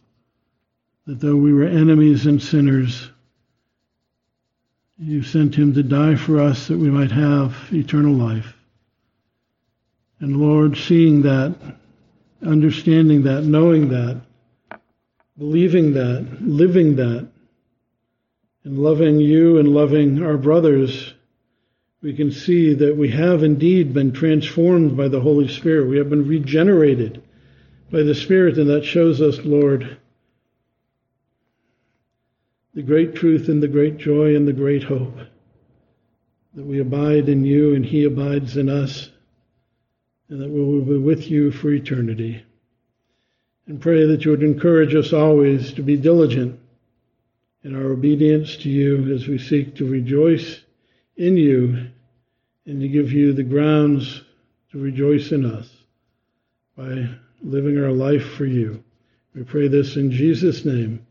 that 1.05 1.19
though 1.19 1.35
we 1.35 1.53
were 1.53 1.65
enemies 1.65 2.25
and 2.25 2.41
sinners, 2.41 3.09
you 4.97 5.23
sent 5.23 5.55
him 5.55 5.73
to 5.73 5.83
die 5.83 6.15
for 6.15 6.39
us 6.39 6.67
that 6.67 6.77
we 6.77 6.89
might 6.91 7.11
have 7.11 7.55
eternal 7.71 8.13
life. 8.13 8.53
And 10.19 10.37
Lord, 10.37 10.77
seeing 10.77 11.23
that, 11.23 11.55
understanding 12.45 13.23
that, 13.23 13.43
knowing 13.43 13.89
that, 13.89 14.21
believing 15.37 15.93
that, 15.93 16.37
living 16.41 16.97
that, 16.97 17.27
and 18.63 18.77
loving 18.77 19.19
you 19.19 19.57
and 19.57 19.69
loving 19.69 20.23
our 20.23 20.37
brothers, 20.37 21.15
we 22.03 22.13
can 22.13 22.31
see 22.31 22.75
that 22.75 22.95
we 22.95 23.09
have 23.09 23.43
indeed 23.43 23.93
been 23.93 24.11
transformed 24.11 24.95
by 24.95 25.07
the 25.07 25.19
Holy 25.19 25.47
Spirit. 25.47 25.87
We 25.87 25.97
have 25.97 26.11
been 26.11 26.27
regenerated 26.27 27.23
by 27.91 28.03
the 28.03 28.13
Spirit, 28.13 28.59
and 28.59 28.69
that 28.69 28.85
shows 28.85 29.19
us, 29.19 29.39
Lord, 29.39 29.97
the 32.73 32.81
great 32.81 33.15
truth 33.15 33.49
and 33.49 33.61
the 33.61 33.67
great 33.67 33.97
joy 33.97 34.35
and 34.35 34.47
the 34.47 34.53
great 34.53 34.83
hope 34.83 35.17
that 36.53 36.65
we 36.65 36.79
abide 36.79 37.29
in 37.29 37.45
you 37.45 37.75
and 37.75 37.85
He 37.85 38.03
abides 38.03 38.57
in 38.57 38.69
us, 38.69 39.09
and 40.29 40.41
that 40.41 40.49
we 40.49 40.63
will 40.63 40.81
be 40.81 40.97
with 40.97 41.29
you 41.29 41.51
for 41.51 41.71
eternity. 41.71 42.43
And 43.67 43.79
pray 43.79 44.05
that 44.05 44.25
you 44.25 44.31
would 44.31 44.43
encourage 44.43 44.95
us 44.95 45.13
always 45.13 45.71
to 45.73 45.83
be 45.83 45.95
diligent 45.95 46.59
in 47.63 47.75
our 47.75 47.91
obedience 47.91 48.57
to 48.57 48.69
you 48.69 49.13
as 49.13 49.27
we 49.27 49.37
seek 49.37 49.75
to 49.75 49.89
rejoice 49.89 50.61
in 51.15 51.37
you 51.37 51.87
and 52.65 52.81
to 52.81 52.87
give 52.87 53.11
you 53.11 53.33
the 53.33 53.43
grounds 53.43 54.23
to 54.71 54.79
rejoice 54.79 55.31
in 55.31 55.45
us 55.45 55.69
by 56.75 57.07
living 57.41 57.77
our 57.77 57.91
life 57.91 58.25
for 58.33 58.45
you. 58.45 58.83
We 59.35 59.43
pray 59.43 59.67
this 59.67 59.95
in 59.95 60.11
Jesus' 60.11 60.65
name. 60.65 61.05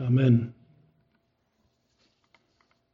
Amen. 0.00 0.52